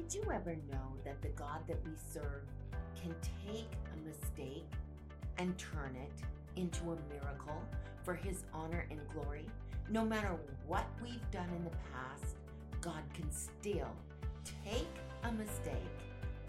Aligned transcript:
Did 0.00 0.14
you 0.14 0.30
ever 0.32 0.56
know 0.72 0.96
that 1.04 1.20
the 1.20 1.28
God 1.28 1.60
that 1.68 1.76
we 1.84 1.92
serve 1.94 2.42
can 3.02 3.14
take 3.46 3.68
a 3.92 4.08
mistake 4.08 4.64
and 5.36 5.56
turn 5.58 5.94
it 5.94 6.58
into 6.58 6.92
a 6.92 6.96
miracle 7.12 7.62
for 8.02 8.14
his 8.14 8.44
honor 8.54 8.86
and 8.90 8.98
glory? 9.12 9.44
No 9.90 10.02
matter 10.02 10.34
what 10.66 10.86
we've 11.02 11.30
done 11.30 11.50
in 11.54 11.64
the 11.64 11.76
past, 11.92 12.36
God 12.80 13.02
can 13.12 13.30
still 13.30 13.94
take 14.64 14.88
a 15.24 15.32
mistake 15.32 15.74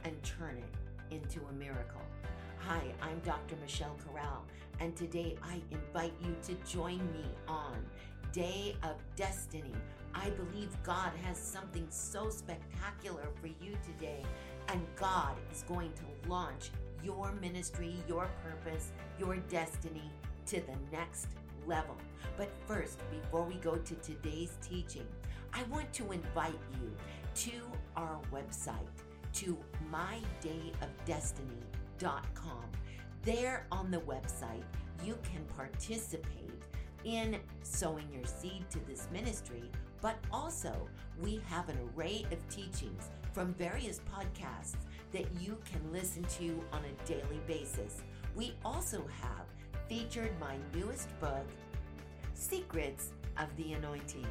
and 0.05 0.15
turn 0.23 0.57
it 0.57 1.13
into 1.13 1.41
a 1.49 1.53
miracle. 1.53 2.01
Hi, 2.59 2.81
I'm 3.01 3.19
Dr. 3.19 3.57
Michelle 3.61 3.97
Corral, 4.07 4.45
and 4.79 4.95
today 4.95 5.35
I 5.43 5.61
invite 5.71 6.13
you 6.23 6.33
to 6.43 6.53
join 6.71 6.99
me 7.11 7.25
on 7.49 7.85
Day 8.31 8.77
of 8.81 8.95
Destiny. 9.17 9.75
I 10.13 10.29
believe 10.31 10.69
God 10.83 11.13
has 11.23 11.37
something 11.37 11.87
so 11.89 12.29
spectacular 12.29 13.29
for 13.39 13.47
you 13.47 13.77
today, 13.83 14.21
and 14.67 14.85
God 14.95 15.37
is 15.51 15.63
going 15.63 15.91
to 15.93 16.03
launch 16.29 16.69
your 17.03 17.31
ministry, 17.41 17.95
your 18.07 18.29
purpose, 18.43 18.91
your 19.19 19.37
destiny 19.49 20.11
to 20.47 20.61
the 20.61 20.75
next 20.91 21.27
level. 21.65 21.97
But 22.37 22.49
first, 22.67 22.99
before 23.09 23.43
we 23.43 23.55
go 23.55 23.75
to 23.75 23.95
today's 23.95 24.55
teaching, 24.61 25.07
I 25.53 25.63
want 25.63 25.91
to 25.93 26.11
invite 26.11 26.59
you 26.79 26.95
to 27.35 27.51
our 27.95 28.19
website, 28.31 28.87
to 29.33 29.57
mydayofdestiny.com. 29.91 32.65
There 33.23 33.65
on 33.71 33.91
the 33.91 33.99
website, 33.99 34.63
you 35.03 35.17
can 35.23 35.43
participate 35.55 36.63
in 37.03 37.39
sowing 37.63 38.07
your 38.11 38.25
seed 38.25 38.69
to 38.69 38.79
this 38.87 39.07
ministry, 39.11 39.63
but 40.01 40.17
also 40.31 40.73
we 41.21 41.41
have 41.47 41.69
an 41.69 41.77
array 41.95 42.25
of 42.31 42.49
teachings 42.49 43.09
from 43.33 43.53
various 43.53 44.01
podcasts 44.11 44.75
that 45.13 45.25
you 45.39 45.57
can 45.69 45.81
listen 45.91 46.23
to 46.23 46.61
on 46.73 46.81
a 46.83 47.07
daily 47.07 47.39
basis. 47.47 48.01
We 48.35 48.55
also 48.65 49.03
have 49.21 49.45
featured 49.87 50.31
my 50.39 50.57
newest 50.73 51.07
book, 51.19 51.45
Secrets 52.33 53.11
of 53.37 53.55
the 53.57 53.73
Anointing. 53.73 54.27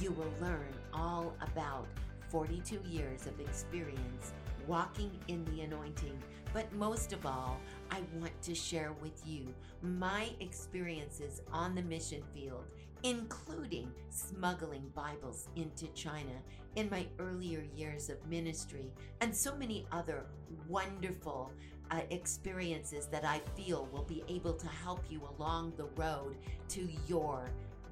You 0.00 0.12
will 0.12 0.32
learn 0.40 0.72
all 0.92 1.34
about 1.40 1.86
42 2.30 2.80
years 2.88 3.26
of 3.26 3.38
experience 3.40 4.32
walking 4.66 5.10
in 5.28 5.44
the 5.44 5.62
anointing. 5.62 6.18
But 6.52 6.72
most 6.72 7.12
of 7.12 7.26
all, 7.26 7.60
I 7.90 8.00
want 8.20 8.40
to 8.42 8.54
share 8.54 8.92
with 9.00 9.22
you 9.26 9.52
my 9.82 10.30
experiences 10.40 11.42
on 11.52 11.74
the 11.74 11.82
mission 11.82 12.22
field, 12.32 12.64
including 13.04 13.92
smuggling 14.08 14.90
Bibles 14.94 15.48
into 15.56 15.86
China 15.88 16.32
in 16.74 16.88
my 16.90 17.06
earlier 17.18 17.64
years 17.76 18.08
of 18.08 18.16
ministry, 18.26 18.90
and 19.20 19.34
so 19.34 19.54
many 19.54 19.86
other 19.92 20.24
wonderful 20.68 21.52
uh, 21.90 22.00
experiences 22.10 23.06
that 23.06 23.24
I 23.24 23.40
feel 23.56 23.88
will 23.92 24.04
be 24.04 24.24
able 24.28 24.54
to 24.54 24.66
help 24.66 25.04
you 25.10 25.20
along 25.38 25.74
the 25.76 25.84
road 25.96 26.36
to 26.70 26.88
your 27.06 27.50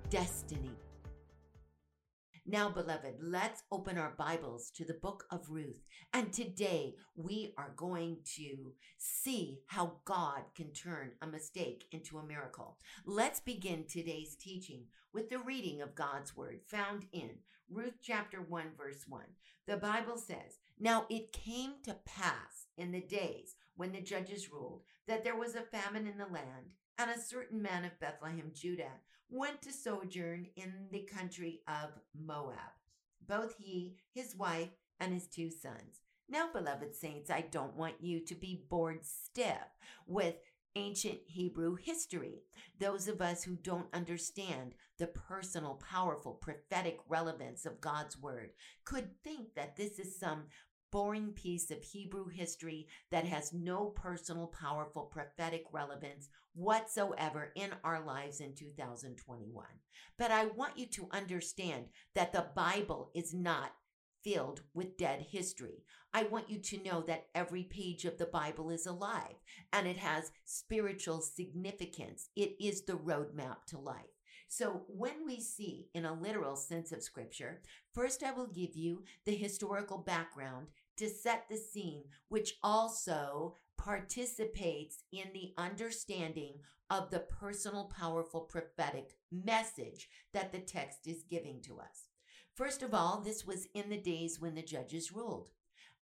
destiny. 0.08 0.70
Now, 2.44 2.68
beloved, 2.68 3.18
let's 3.20 3.62
open 3.70 3.96
our 3.96 4.14
Bibles 4.18 4.72
to 4.72 4.84
the 4.84 4.94
book 4.94 5.26
of 5.30 5.48
Ruth. 5.48 5.84
And 6.12 6.32
today 6.32 6.96
we 7.14 7.54
are 7.56 7.72
going 7.76 8.16
to 8.34 8.72
see 8.98 9.60
how 9.68 9.98
God 10.04 10.42
can 10.56 10.72
turn 10.72 11.12
a 11.22 11.26
mistake 11.28 11.84
into 11.92 12.18
a 12.18 12.26
miracle. 12.26 12.78
Let's 13.06 13.38
begin 13.38 13.84
today's 13.86 14.34
teaching 14.34 14.86
with 15.14 15.30
the 15.30 15.38
reading 15.38 15.82
of 15.82 15.94
God's 15.94 16.36
word 16.36 16.62
found 16.66 17.06
in 17.12 17.30
Ruth 17.70 17.98
chapter 18.02 18.42
1, 18.42 18.64
verse 18.76 19.04
1. 19.08 19.22
The 19.68 19.76
Bible 19.76 20.18
says, 20.18 20.58
Now 20.80 21.06
it 21.08 21.32
came 21.32 21.74
to 21.84 21.96
pass 22.04 22.66
in 22.76 22.90
the 22.90 23.02
days 23.02 23.54
when 23.76 23.92
the 23.92 24.00
judges 24.00 24.50
ruled 24.50 24.82
that 25.06 25.22
there 25.22 25.36
was 25.36 25.54
a 25.54 25.60
famine 25.60 26.08
in 26.08 26.18
the 26.18 26.26
land 26.26 26.72
and 26.98 27.08
a 27.08 27.20
certain 27.20 27.62
man 27.62 27.84
of 27.84 28.00
Bethlehem, 28.00 28.50
Judah, 28.52 28.98
went 29.32 29.62
to 29.62 29.72
sojourn 29.72 30.46
in 30.56 30.72
the 30.90 31.08
country 31.12 31.62
of 31.66 31.90
Moab, 32.14 32.58
both 33.26 33.54
he, 33.58 33.96
his 34.12 34.36
wife, 34.36 34.68
and 35.00 35.12
his 35.12 35.26
two 35.26 35.50
sons. 35.50 36.02
Now, 36.28 36.48
beloved 36.52 36.94
saints, 36.94 37.30
I 37.30 37.40
don't 37.50 37.74
want 37.74 37.94
you 38.00 38.20
to 38.20 38.34
be 38.34 38.66
bored 38.68 39.04
stiff 39.04 39.56
with 40.06 40.34
ancient 40.76 41.18
Hebrew 41.26 41.76
history. 41.76 42.42
Those 42.78 43.08
of 43.08 43.20
us 43.20 43.42
who 43.42 43.56
don't 43.56 43.92
understand 43.92 44.74
the 44.98 45.06
personal, 45.06 45.80
powerful, 45.90 46.32
prophetic 46.34 46.98
relevance 47.08 47.66
of 47.66 47.80
God's 47.80 48.18
word 48.18 48.50
could 48.84 49.10
think 49.22 49.54
that 49.54 49.76
this 49.76 49.98
is 49.98 50.18
some 50.18 50.44
boring 50.92 51.32
piece 51.32 51.72
of 51.72 51.82
Hebrew 51.82 52.28
history 52.28 52.86
that 53.10 53.24
has 53.24 53.52
no 53.52 53.86
personal, 53.86 54.46
powerful, 54.46 55.04
prophetic 55.04 55.64
relevance 55.72 56.28
whatsoever 56.54 57.50
in 57.56 57.70
our 57.82 58.04
lives 58.04 58.40
in 58.40 58.54
2021. 58.54 59.66
But 60.18 60.30
I 60.30 60.46
want 60.46 60.78
you 60.78 60.86
to 60.86 61.08
understand 61.10 61.86
that 62.14 62.32
the 62.32 62.46
Bible 62.54 63.10
is 63.14 63.34
not 63.34 63.72
filled 64.22 64.62
with 64.74 64.98
dead 64.98 65.26
history. 65.30 65.82
I 66.14 66.24
want 66.24 66.50
you 66.50 66.58
to 66.58 66.82
know 66.82 67.00
that 67.02 67.26
every 67.34 67.64
page 67.64 68.04
of 68.04 68.18
the 68.18 68.26
Bible 68.26 68.70
is 68.70 68.86
alive 68.86 69.40
and 69.72 69.86
it 69.86 69.96
has 69.96 70.30
spiritual 70.44 71.22
significance. 71.22 72.28
It 72.36 72.54
is 72.60 72.82
the 72.82 72.92
roadmap 72.92 73.64
to 73.68 73.78
life. 73.78 73.96
So, 74.48 74.82
when 74.86 75.24
we 75.24 75.40
see 75.40 75.88
in 75.94 76.04
a 76.04 76.12
literal 76.12 76.56
sense 76.56 76.92
of 76.92 77.02
scripture, 77.02 77.62
first 77.94 78.22
I 78.22 78.32
will 78.32 78.48
give 78.48 78.76
you 78.76 79.02
the 79.24 79.34
historical 79.34 79.96
background 79.96 80.66
to 81.02 81.08
set 81.08 81.48
the 81.50 81.56
scene, 81.56 82.04
which 82.28 82.54
also 82.62 83.56
participates 83.76 85.02
in 85.12 85.24
the 85.34 85.52
understanding 85.58 86.54
of 86.90 87.10
the 87.10 87.18
personal, 87.18 87.86
powerful 87.98 88.42
prophetic 88.42 89.16
message 89.32 90.08
that 90.32 90.52
the 90.52 90.60
text 90.60 91.08
is 91.08 91.24
giving 91.28 91.60
to 91.60 91.80
us. 91.80 92.10
First 92.54 92.84
of 92.84 92.94
all, 92.94 93.20
this 93.20 93.44
was 93.44 93.66
in 93.74 93.90
the 93.90 93.96
days 93.96 94.40
when 94.40 94.54
the 94.54 94.62
judges 94.62 95.10
ruled. 95.10 95.48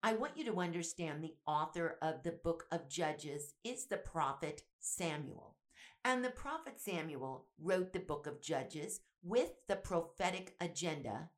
I 0.03 0.12
want 0.12 0.37
you 0.37 0.44
to 0.44 0.60
understand 0.60 1.25
the 1.25 1.37
author 1.47 1.97
of 2.03 2.22
the 2.22 2.33
book 2.33 2.66
of 2.71 2.91
Judges 2.91 3.55
is 3.65 3.87
the 3.87 3.97
prophet 3.97 4.65
Samuel. 4.81 5.56
And 6.05 6.22
the 6.22 6.31
prophet 6.31 6.78
Samuel 6.78 7.47
wrote 7.59 7.94
the 7.94 8.00
book 8.00 8.27
of 8.27 8.43
Judges 8.43 9.00
with 9.22 9.53
the 9.66 9.77
prophetic 9.77 10.56
agenda 10.60 11.31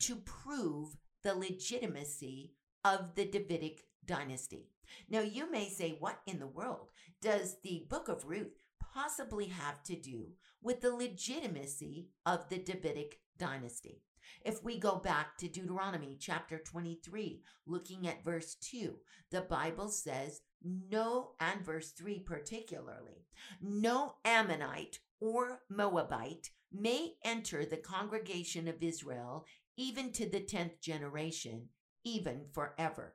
to 0.00 0.16
prove 0.16 0.96
the 1.22 1.34
legitimacy 1.34 2.52
of 2.84 3.14
the 3.14 3.24
Davidic 3.24 3.84
dynasty. 4.04 4.68
Now, 5.08 5.20
you 5.20 5.50
may 5.50 5.68
say, 5.68 5.96
what 5.98 6.20
in 6.26 6.38
the 6.38 6.46
world 6.46 6.90
does 7.20 7.56
the 7.62 7.86
book 7.88 8.08
of 8.08 8.26
Ruth 8.26 8.58
possibly 8.94 9.46
have 9.46 9.82
to 9.84 9.94
do 9.94 10.32
with 10.62 10.80
the 10.80 10.94
legitimacy 10.94 12.08
of 12.26 12.48
the 12.48 12.58
Davidic 12.58 13.20
dynasty? 13.38 14.02
If 14.44 14.62
we 14.64 14.78
go 14.78 14.96
back 14.96 15.36
to 15.38 15.48
Deuteronomy 15.48 16.16
chapter 16.18 16.58
23, 16.58 17.42
looking 17.66 18.06
at 18.06 18.24
verse 18.24 18.56
2, 18.56 18.94
the 19.30 19.42
Bible 19.42 19.88
says, 19.88 20.40
no, 20.62 21.32
and 21.40 21.64
verse 21.64 21.92
3 21.92 22.20
particularly, 22.20 23.26
no 23.60 24.14
Ammonite 24.24 24.98
or 25.20 25.60
Moabite 25.68 26.50
may 26.72 27.14
enter 27.24 27.64
the 27.64 27.76
congregation 27.76 28.68
of 28.68 28.82
Israel 28.82 29.44
even 29.76 30.12
to 30.12 30.28
the 30.28 30.40
10th 30.40 30.80
generation 30.80 31.68
even 32.04 32.46
forever. 32.52 33.14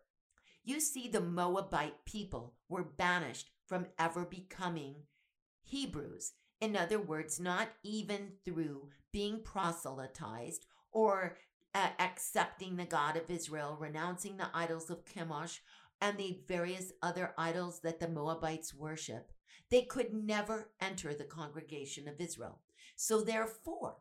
You 0.63 0.79
see, 0.79 1.07
the 1.07 1.21
Moabite 1.21 2.05
people 2.05 2.55
were 2.69 2.83
banished 2.83 3.51
from 3.67 3.87
ever 3.99 4.25
becoming 4.25 4.95
Hebrews. 5.63 6.33
In 6.61 6.75
other 6.75 6.99
words, 6.99 7.39
not 7.39 7.69
even 7.83 8.33
through 8.43 8.89
being 9.11 9.41
proselytized 9.43 10.65
or 10.91 11.37
uh, 11.73 11.89
accepting 11.99 12.77
the 12.77 12.85
God 12.85 13.17
of 13.17 13.29
Israel, 13.29 13.77
renouncing 13.79 14.37
the 14.37 14.49
idols 14.53 14.89
of 14.89 15.05
Chemosh 15.05 15.59
and 16.01 16.17
the 16.17 16.39
various 16.47 16.91
other 17.01 17.33
idols 17.37 17.81
that 17.81 17.99
the 17.99 18.07
Moabites 18.07 18.73
worship. 18.73 19.31
They 19.69 19.81
could 19.81 20.13
never 20.13 20.71
enter 20.79 21.13
the 21.13 21.23
congregation 21.25 22.07
of 22.07 22.19
Israel. 22.19 22.61
So, 22.95 23.21
therefore, 23.21 23.97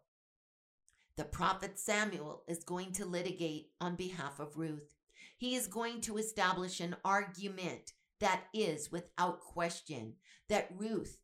the 1.16 1.24
prophet 1.24 1.78
Samuel 1.78 2.42
is 2.48 2.64
going 2.64 2.92
to 2.92 3.06
litigate 3.06 3.70
on 3.80 3.94
behalf 3.96 4.40
of 4.40 4.56
Ruth. 4.56 4.94
He 5.36 5.54
is 5.54 5.66
going 5.66 6.00
to 6.02 6.18
establish 6.18 6.80
an 6.80 6.96
argument 7.04 7.92
that 8.20 8.44
is 8.52 8.90
without 8.90 9.40
question 9.40 10.14
that 10.48 10.70
Ruth 10.76 11.18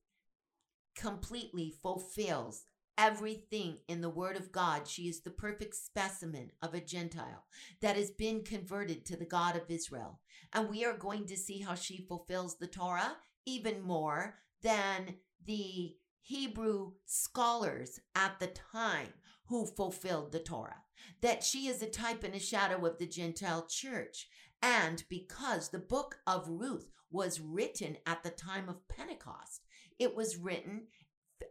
completely 0.96 1.72
fulfills 1.82 2.64
everything 2.98 3.78
in 3.88 4.00
the 4.00 4.10
Word 4.10 4.36
of 4.36 4.52
God. 4.52 4.86
She 4.86 5.04
is 5.04 5.22
the 5.22 5.30
perfect 5.30 5.74
specimen 5.74 6.50
of 6.60 6.74
a 6.74 6.80
Gentile 6.80 7.44
that 7.80 7.96
has 7.96 8.10
been 8.10 8.42
converted 8.44 9.06
to 9.06 9.16
the 9.16 9.24
God 9.24 9.56
of 9.56 9.70
Israel. 9.70 10.20
And 10.52 10.68
we 10.68 10.84
are 10.84 10.96
going 10.96 11.26
to 11.26 11.36
see 11.36 11.60
how 11.60 11.74
she 11.74 12.04
fulfills 12.06 12.58
the 12.58 12.66
Torah 12.66 13.16
even 13.46 13.80
more 13.80 14.34
than 14.62 15.16
the 15.46 15.96
Hebrew 16.20 16.92
scholars 17.06 17.98
at 18.14 18.38
the 18.38 18.48
time 18.48 19.14
who 19.50 19.66
fulfilled 19.66 20.32
the 20.32 20.38
Torah. 20.38 20.82
that 21.22 21.42
she 21.42 21.66
is 21.66 21.82
a 21.82 21.86
type 21.86 22.24
and 22.24 22.34
a 22.34 22.38
shadow 22.38 22.86
of 22.86 22.98
the 22.98 23.06
Gentile 23.06 23.66
church. 23.68 24.28
And 24.62 25.02
because 25.08 25.68
the 25.68 25.78
book 25.78 26.18
of 26.26 26.48
Ruth 26.48 26.90
was 27.10 27.40
written 27.40 27.96
at 28.06 28.22
the 28.22 28.30
time 28.30 28.68
of 28.68 28.86
Pentecost, 28.88 29.62
it 29.98 30.14
was 30.14 30.36
written 30.36 30.84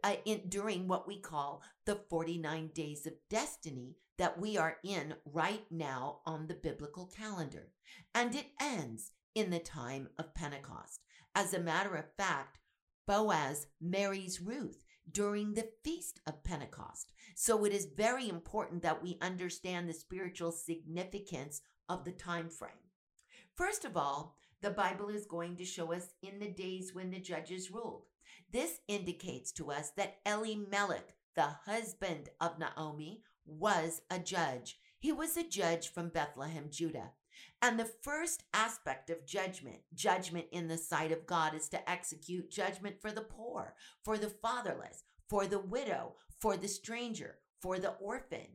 uh, 0.02 0.14
in, 0.24 0.42
during 0.48 0.88
what 0.88 1.06
we 1.06 1.20
call 1.20 1.62
the 1.84 2.00
49 2.08 2.70
days 2.74 3.06
of 3.06 3.12
destiny 3.28 3.96
that 4.18 4.38
we 4.38 4.56
are 4.56 4.78
in 4.84 5.14
right 5.24 5.64
now 5.70 6.20
on 6.24 6.46
the 6.46 6.54
biblical 6.54 7.06
calendar. 7.06 7.72
And 8.14 8.34
it 8.34 8.46
ends 8.60 9.12
in 9.34 9.50
the 9.50 9.58
time 9.58 10.08
of 10.18 10.34
Pentecost. 10.34 11.00
As 11.34 11.52
a 11.52 11.60
matter 11.60 11.96
of 11.96 12.14
fact, 12.16 12.58
Boaz 13.06 13.66
marries 13.80 14.40
Ruth 14.40 14.84
during 15.10 15.54
the 15.54 15.68
feast 15.82 16.20
of 16.26 16.44
Pentecost. 16.44 17.12
So 17.34 17.64
it 17.64 17.72
is 17.72 17.86
very 17.96 18.28
important 18.28 18.82
that 18.82 19.02
we 19.02 19.18
understand 19.20 19.88
the 19.88 19.94
spiritual 19.94 20.52
significance 20.52 21.62
of 21.88 22.04
the 22.04 22.12
time 22.12 22.48
frame. 22.48 22.72
First 23.56 23.84
of 23.84 23.96
all, 23.96 24.36
the 24.62 24.70
Bible 24.70 25.08
is 25.08 25.26
going 25.26 25.56
to 25.56 25.64
show 25.64 25.92
us 25.92 26.08
in 26.22 26.38
the 26.38 26.48
days 26.48 26.94
when 26.94 27.10
the 27.10 27.20
judges 27.20 27.70
ruled. 27.70 28.04
This 28.52 28.80
indicates 28.88 29.52
to 29.52 29.70
us 29.70 29.90
that 29.96 30.18
Elimelech, 30.26 31.14
the 31.34 31.56
husband 31.64 32.28
of 32.40 32.58
Naomi, 32.58 33.22
was 33.46 34.02
a 34.10 34.18
judge. 34.18 34.78
He 34.98 35.12
was 35.12 35.36
a 35.36 35.48
judge 35.48 35.88
from 35.88 36.08
Bethlehem, 36.08 36.66
Judah. 36.70 37.12
And 37.62 37.78
the 37.78 37.90
first 38.02 38.44
aspect 38.52 39.08
of 39.08 39.26
judgment, 39.26 39.78
judgment 39.94 40.46
in 40.52 40.68
the 40.68 40.76
sight 40.76 41.10
of 41.12 41.26
God, 41.26 41.54
is 41.54 41.68
to 41.70 41.90
execute 41.90 42.50
judgment 42.50 43.00
for 43.00 43.10
the 43.10 43.22
poor, 43.22 43.74
for 44.04 44.18
the 44.18 44.28
fatherless, 44.28 45.04
for 45.28 45.46
the 45.46 45.58
widow, 45.58 46.16
for 46.40 46.56
the 46.56 46.68
stranger, 46.68 47.36
for 47.60 47.78
the 47.78 47.90
orphan. 48.00 48.46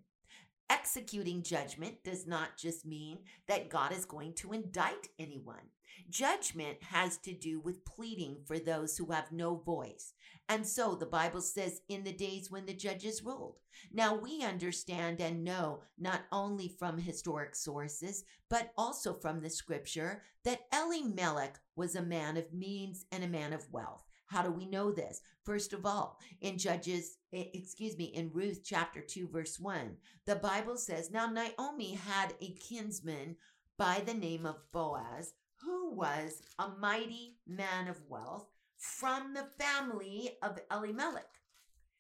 Executing 0.69 1.43
judgment 1.43 2.03
does 2.03 2.25
not 2.25 2.57
just 2.57 2.85
mean 2.85 3.19
that 3.47 3.69
God 3.69 3.91
is 3.91 4.05
going 4.05 4.33
to 4.35 4.51
indict 4.51 5.09
anyone. 5.19 5.69
Judgment 6.09 6.81
has 6.83 7.17
to 7.19 7.33
do 7.33 7.59
with 7.59 7.85
pleading 7.85 8.37
for 8.45 8.59
those 8.59 8.97
who 8.97 9.11
have 9.11 9.31
no 9.31 9.55
voice. 9.55 10.13
And 10.49 10.65
so 10.65 10.95
the 10.95 11.05
Bible 11.05 11.41
says, 11.41 11.81
in 11.87 12.03
the 12.03 12.11
days 12.11 12.51
when 12.51 12.65
the 12.65 12.73
judges 12.73 13.23
ruled. 13.23 13.59
Now 13.91 14.15
we 14.15 14.43
understand 14.43 15.21
and 15.21 15.43
know 15.43 15.81
not 15.97 16.21
only 16.31 16.67
from 16.67 16.97
historic 16.97 17.55
sources, 17.55 18.23
but 18.49 18.71
also 18.77 19.13
from 19.13 19.41
the 19.41 19.49
scripture 19.49 20.23
that 20.43 20.61
Elimelech 20.73 21.59
was 21.75 21.95
a 21.95 22.01
man 22.01 22.38
of 22.38 22.53
means 22.53 23.05
and 23.11 23.23
a 23.23 23.27
man 23.27 23.53
of 23.53 23.71
wealth. 23.71 24.04
How 24.27 24.42
do 24.42 24.51
we 24.51 24.66
know 24.66 24.92
this? 24.92 25.22
First 25.44 25.74
of 25.74 25.86
all, 25.86 26.19
in 26.42 26.57
Judges, 26.57 27.18
excuse 27.31 27.98
me, 27.98 28.06
in 28.06 28.31
Ruth 28.33 28.62
chapter 28.63 29.01
2, 29.01 29.27
verse 29.27 29.60
1, 29.60 29.98
the 30.25 30.36
Bible 30.36 30.77
says, 30.77 31.12
Now 31.12 31.27
Naomi 31.27 31.94
had 31.94 32.33
a 32.42 32.54
kinsman 32.54 33.36
by 33.77 34.01
the 34.06 34.13
name 34.13 34.45
of 34.45 34.72
Boaz, 34.72 35.33
who 35.62 35.92
was 35.92 36.42
a 36.57 36.69
mighty 36.80 37.38
man 37.45 37.88
of 37.88 38.01
wealth 38.10 38.48
from 38.77 39.33
the 39.33 39.48
family 39.60 40.31
of 40.42 40.60
Elimelech. 40.72 41.30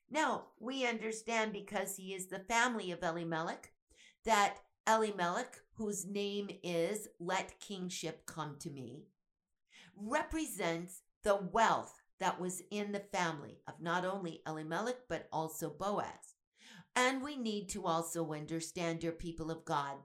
Now, 0.09 0.45
we 0.59 0.85
understand 0.85 1.53
because 1.53 1.95
he 1.95 2.13
is 2.13 2.27
the 2.27 2.39
family 2.39 2.91
of 2.91 3.03
Elimelech 3.03 3.71
that 4.23 4.57
Elimelech, 4.87 5.59
whose 5.75 6.05
name 6.05 6.49
is 6.63 7.07
Let 7.19 7.59
Kingship 7.59 8.25
Come 8.25 8.57
to 8.59 8.69
Me, 8.69 9.05
represents 9.95 11.01
the 11.23 11.35
wealth 11.35 12.01
that 12.19 12.39
was 12.39 12.61
in 12.71 12.91
the 12.91 13.03
family 13.11 13.59
of 13.67 13.81
not 13.81 14.05
only 14.05 14.41
Elimelech, 14.47 15.07
but 15.09 15.27
also 15.31 15.69
Boaz. 15.69 16.35
And 16.95 17.21
we 17.21 17.35
need 17.35 17.69
to 17.69 17.85
also 17.85 18.33
understand, 18.33 18.99
dear 18.99 19.11
people 19.11 19.51
of 19.51 19.65
God, 19.65 19.97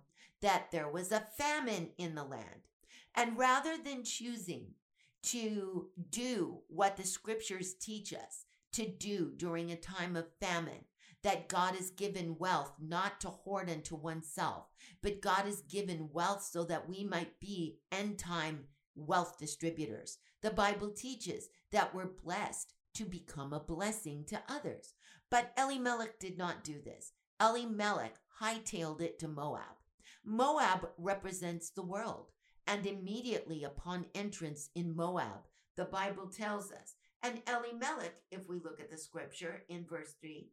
that 0.42 0.70
there 0.72 0.88
was 0.88 1.12
a 1.12 1.26
famine 1.36 1.90
in 1.98 2.14
the 2.14 2.24
land. 2.24 2.68
And 3.14 3.38
rather 3.38 3.76
than 3.76 4.04
choosing 4.04 4.74
to 5.22 5.88
do 6.10 6.60
what 6.68 6.96
the 6.96 7.04
scriptures 7.04 7.74
teach 7.74 8.12
us 8.12 8.44
to 8.72 8.86
do 8.86 9.32
during 9.36 9.70
a 9.70 9.76
time 9.76 10.16
of 10.16 10.26
famine, 10.40 10.84
that 11.22 11.48
God 11.48 11.74
has 11.74 11.90
given 11.90 12.38
wealth 12.38 12.72
not 12.80 13.20
to 13.20 13.28
hoard 13.28 13.68
unto 13.68 13.94
oneself, 13.94 14.64
but 15.02 15.20
God 15.20 15.44
has 15.44 15.60
given 15.62 16.08
wealth 16.12 16.42
so 16.42 16.64
that 16.64 16.88
we 16.88 17.04
might 17.04 17.38
be 17.40 17.78
end 17.92 18.18
time 18.18 18.64
wealth 18.94 19.38
distributors. 19.38 20.18
The 20.42 20.50
Bible 20.50 20.90
teaches 20.90 21.48
that 21.70 21.94
we're 21.94 22.06
blessed 22.24 22.72
to 22.94 23.04
become 23.04 23.52
a 23.52 23.60
blessing 23.60 24.24
to 24.28 24.40
others. 24.48 24.94
But 25.30 25.52
Elimelech 25.58 26.18
did 26.18 26.38
not 26.38 26.64
do 26.64 26.80
this. 26.82 27.12
Elimelech 27.40 28.16
hightailed 28.40 29.00
it 29.00 29.18
to 29.20 29.28
Moab. 29.28 29.76
Moab 30.24 30.88
represents 30.98 31.70
the 31.70 31.82
world. 31.82 32.32
And 32.66 32.86
immediately 32.86 33.64
upon 33.64 34.06
entrance 34.14 34.70
in 34.74 34.94
Moab, 34.94 35.46
the 35.76 35.84
Bible 35.84 36.28
tells 36.28 36.70
us, 36.70 36.94
and 37.22 37.42
Elimelech, 37.46 38.14
if 38.30 38.48
we 38.48 38.60
look 38.60 38.80
at 38.80 38.90
the 38.90 38.96
scripture 38.96 39.62
in 39.68 39.84
verse 39.84 40.14
3, 40.20 40.48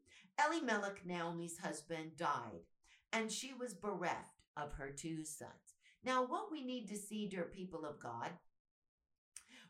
Elimelech, 0.45 1.05
Naomi's 1.05 1.57
husband, 1.59 2.17
died, 2.17 2.65
and 3.13 3.31
she 3.31 3.53
was 3.53 3.73
bereft 3.73 4.41
of 4.55 4.73
her 4.73 4.89
two 4.89 5.23
sons. 5.23 5.51
Now, 6.03 6.25
what 6.25 6.51
we 6.51 6.63
need 6.63 6.87
to 6.89 6.97
see, 6.97 7.27
dear 7.27 7.43
people 7.43 7.85
of 7.85 7.99
God, 7.99 8.31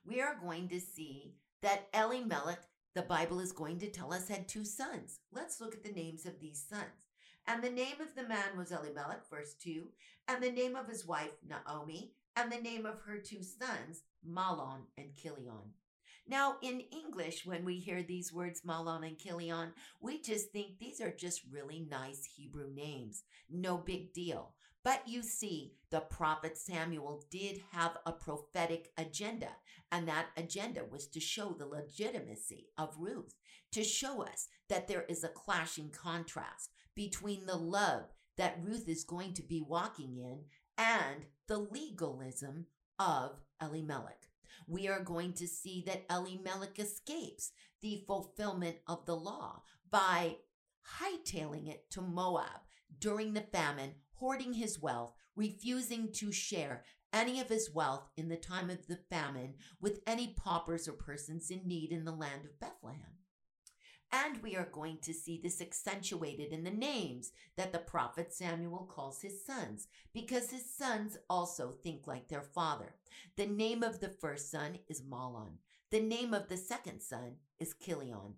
we 0.07 0.21
are 0.21 0.37
going 0.41 0.69
to 0.69 0.79
see 0.79 1.33
that 1.61 1.87
Elimelech, 1.93 2.61
the 2.95 3.01
Bible 3.01 3.39
is 3.39 3.51
going 3.51 3.77
to 3.79 3.89
tell 3.89 4.13
us, 4.13 4.27
had 4.27 4.47
two 4.47 4.63
sons. 4.63 5.19
Let's 5.31 5.59
look 5.59 5.75
at 5.75 5.83
the 5.83 5.91
names 5.91 6.25
of 6.25 6.39
these 6.39 6.65
sons. 6.67 7.11
And 7.45 7.63
the 7.63 7.69
name 7.69 8.01
of 8.01 8.15
the 8.15 8.27
man 8.27 8.57
was 8.57 8.71
Elimelech, 8.71 9.29
verse 9.29 9.53
2, 9.61 9.87
and 10.27 10.41
the 10.41 10.51
name 10.51 10.75
of 10.75 10.87
his 10.87 11.05
wife, 11.05 11.31
Naomi, 11.47 12.13
and 12.35 12.51
the 12.51 12.61
name 12.61 12.85
of 12.85 13.01
her 13.01 13.17
two 13.17 13.41
sons, 13.41 14.03
Mahlon 14.27 14.81
and 14.97 15.15
Chilion. 15.15 15.73
Now, 16.29 16.57
in 16.61 16.81
English, 16.91 17.45
when 17.45 17.63
we 17.63 17.79
hear 17.79 18.03
these 18.03 18.33
words, 18.33 18.61
Mahlon 18.61 19.07
and 19.07 19.17
Chilion, 19.17 19.71
we 20.01 20.21
just 20.21 20.51
think 20.51 20.77
these 20.77 20.99
are 20.99 21.11
just 21.11 21.41
really 21.49 21.87
nice 21.89 22.25
Hebrew 22.35 22.69
names. 22.73 23.23
No 23.49 23.77
big 23.77 24.13
deal. 24.13 24.53
But 24.87 25.05
you 25.05 25.21
see, 25.21 25.73
the 25.89 25.99
prophet 25.99 26.57
Samuel 26.57 27.25
did 27.29 27.59
have 27.73 27.97
a 28.05 28.13
prophetic 28.13 28.93
agenda, 28.97 29.49
and 29.91 30.07
that 30.07 30.27
agenda 30.37 30.85
was 30.89 31.07
to 31.07 31.19
show 31.19 31.49
the 31.49 31.65
legitimacy 31.65 32.69
of 32.77 32.95
Ruth, 32.97 33.35
to 33.73 33.83
show 33.83 34.21
us 34.21 34.47
that 34.69 34.87
there 34.87 35.03
is 35.09 35.25
a 35.25 35.27
clashing 35.27 35.89
contrast 35.89 36.69
between 36.95 37.45
the 37.45 37.57
love 37.57 38.03
that 38.37 38.61
Ruth 38.63 38.87
is 38.87 39.03
going 39.03 39.33
to 39.33 39.43
be 39.43 39.61
walking 39.61 40.15
in 40.15 40.45
and 40.77 41.25
the 41.49 41.57
legalism 41.57 42.67
of 42.97 43.41
Elimelech. 43.61 44.29
We 44.69 44.87
are 44.87 45.03
going 45.03 45.33
to 45.33 45.47
see 45.49 45.83
that 45.85 46.05
Elimelech 46.09 46.79
escapes 46.79 47.51
the 47.81 48.05
fulfillment 48.07 48.77
of 48.87 49.05
the 49.05 49.17
law 49.17 49.63
by 49.91 50.37
hightailing 51.01 51.67
it 51.67 51.91
to 51.91 52.01
Moab 52.01 52.61
during 52.99 53.33
the 53.33 53.41
famine, 53.41 53.95
hoarding 54.19 54.53
his 54.53 54.79
wealth, 54.81 55.13
refusing 55.35 56.11
to 56.13 56.31
share 56.31 56.83
any 57.13 57.39
of 57.39 57.49
his 57.49 57.73
wealth 57.73 58.09
in 58.17 58.29
the 58.29 58.35
time 58.35 58.69
of 58.69 58.87
the 58.87 58.99
famine 59.09 59.53
with 59.79 60.01
any 60.05 60.35
paupers 60.37 60.87
or 60.87 60.93
persons 60.93 61.49
in 61.49 61.61
need 61.65 61.91
in 61.91 62.05
the 62.05 62.11
land 62.11 62.45
of 62.45 62.59
Bethlehem. 62.59 63.17
And 64.11 64.41
we 64.41 64.55
are 64.55 64.69
going 64.71 64.99
to 65.01 65.13
see 65.13 65.39
this 65.41 65.61
accentuated 65.61 66.53
in 66.53 66.63
the 66.63 66.71
names 66.71 67.31
that 67.57 67.73
the 67.73 67.79
prophet 67.79 68.33
Samuel 68.33 68.89
calls 68.89 69.21
his 69.21 69.45
sons, 69.45 69.87
because 70.13 70.49
his 70.49 70.73
sons 70.73 71.17
also 71.29 71.71
think 71.83 72.07
like 72.07 72.29
their 72.29 72.41
father. 72.41 72.95
The 73.35 73.47
name 73.47 73.83
of 73.83 73.99
the 73.99 74.09
first 74.09 74.49
son 74.49 74.79
is 74.87 75.01
Mahlon. 75.01 75.57
The 75.91 75.99
name 75.99 76.33
of 76.33 76.47
the 76.47 76.57
second 76.57 77.01
son 77.01 77.35
is 77.59 77.73
Kilion. 77.73 78.33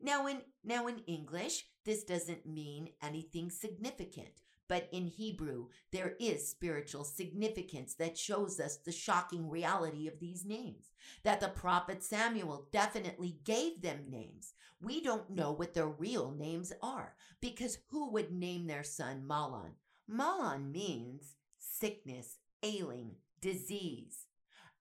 Now 0.00 0.26
in 0.26 0.42
now 0.64 0.88
in 0.88 0.98
English, 1.06 1.66
this 1.84 2.04
doesn't 2.04 2.46
mean 2.46 2.90
anything 3.02 3.50
significant. 3.50 4.42
But 4.68 4.88
in 4.92 5.06
Hebrew, 5.06 5.68
there 5.92 6.16
is 6.18 6.48
spiritual 6.48 7.04
significance 7.04 7.94
that 7.94 8.18
shows 8.18 8.58
us 8.58 8.76
the 8.76 8.92
shocking 8.92 9.48
reality 9.48 10.08
of 10.08 10.18
these 10.18 10.44
names. 10.44 10.90
That 11.22 11.40
the 11.40 11.48
prophet 11.48 12.02
Samuel 12.02 12.68
definitely 12.72 13.38
gave 13.44 13.80
them 13.80 14.06
names. 14.08 14.54
We 14.80 15.00
don't 15.00 15.30
know 15.30 15.52
what 15.52 15.74
their 15.74 15.86
real 15.86 16.32
names 16.32 16.72
are 16.82 17.14
because 17.40 17.78
who 17.90 18.10
would 18.10 18.32
name 18.32 18.66
their 18.66 18.84
son 18.84 19.24
Mahlon? 19.26 19.72
Mahlon 20.10 20.72
means 20.72 21.36
sickness, 21.58 22.38
ailing, 22.62 23.12
disease. 23.40 24.26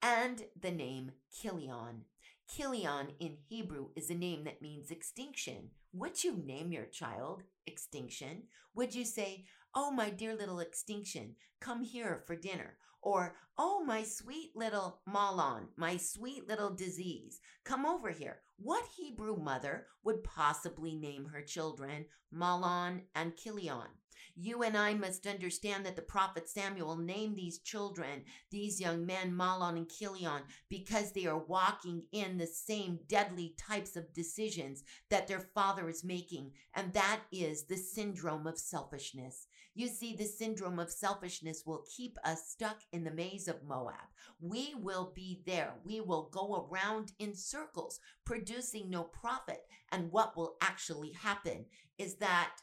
And 0.01 0.43
the 0.59 0.71
name 0.71 1.11
Chilion. 1.31 2.05
Chilion 2.47 3.07
in 3.19 3.37
Hebrew 3.47 3.87
is 3.95 4.09
a 4.09 4.15
name 4.15 4.43
that 4.43 4.61
means 4.61 4.91
extinction. 4.91 5.69
Would 5.93 6.23
you 6.23 6.35
name 6.45 6.71
your 6.71 6.85
child 6.85 7.43
extinction? 7.65 8.43
Would 8.75 8.93
you 8.93 9.05
say, 9.05 9.45
Oh, 9.77 9.91
my 9.91 10.09
dear 10.09 10.33
little 10.33 10.61
extinction, 10.61 11.35
come 11.59 11.83
here 11.83 12.23
for 12.25 12.37
dinner. 12.37 12.77
Or, 13.01 13.35
oh, 13.57 13.83
my 13.83 14.03
sweet 14.03 14.51
little 14.55 15.01
malon, 15.05 15.67
my 15.75 15.97
sweet 15.97 16.47
little 16.47 16.73
disease, 16.73 17.41
come 17.65 17.85
over 17.85 18.09
here. 18.09 18.37
What 18.57 18.85
Hebrew 18.95 19.35
mother 19.35 19.87
would 20.05 20.23
possibly 20.23 20.95
name 20.95 21.25
her 21.25 21.41
children 21.41 22.05
Mahlon 22.33 23.01
and 23.15 23.35
Chilion? 23.35 23.89
You 24.37 24.63
and 24.63 24.77
I 24.77 24.93
must 24.93 25.27
understand 25.27 25.85
that 25.85 25.95
the 25.95 26.01
prophet 26.01 26.49
Samuel 26.49 26.97
named 26.97 27.37
these 27.37 27.59
children, 27.59 28.23
these 28.51 28.81
young 28.81 29.05
men, 29.05 29.33
Mahlon 29.33 29.77
and 29.77 29.89
Chilion, 29.89 30.43
because 30.69 31.11
they 31.11 31.25
are 31.25 31.37
walking 31.37 32.03
in 32.11 32.37
the 32.37 32.47
same 32.47 32.99
deadly 33.07 33.55
types 33.57 33.95
of 33.95 34.13
decisions 34.13 34.83
that 35.09 35.27
their 35.27 35.39
father 35.39 35.87
is 35.89 36.03
making. 36.03 36.51
And 36.73 36.91
that 36.93 37.21
is 37.31 37.63
the 37.63 37.77
syndrome 37.77 38.47
of 38.47 38.57
selfishness. 38.57 39.47
You 39.77 39.89
see, 39.89 40.15
the 40.15 40.23
syndrome 40.23 40.79
of 40.79 40.89
selfishness 40.89 41.63
will 41.65 41.83
keep 41.95 42.17
us 42.23 42.47
stuck 42.47 42.79
in 42.93 43.03
the 43.03 43.11
maze 43.11 43.49
of 43.49 43.63
Moab. 43.63 44.07
We 44.39 44.73
will 44.73 45.11
be 45.13 45.41
there. 45.45 45.73
We 45.83 45.99
will 45.99 46.29
go 46.31 46.67
around 46.71 47.11
in 47.19 47.35
circles, 47.35 47.99
producing 48.25 48.89
no 48.89 49.03
profit. 49.03 49.59
And 49.91 50.11
what 50.13 50.37
will 50.37 50.55
actually 50.61 51.11
happen 51.11 51.65
is 51.97 52.15
that 52.15 52.55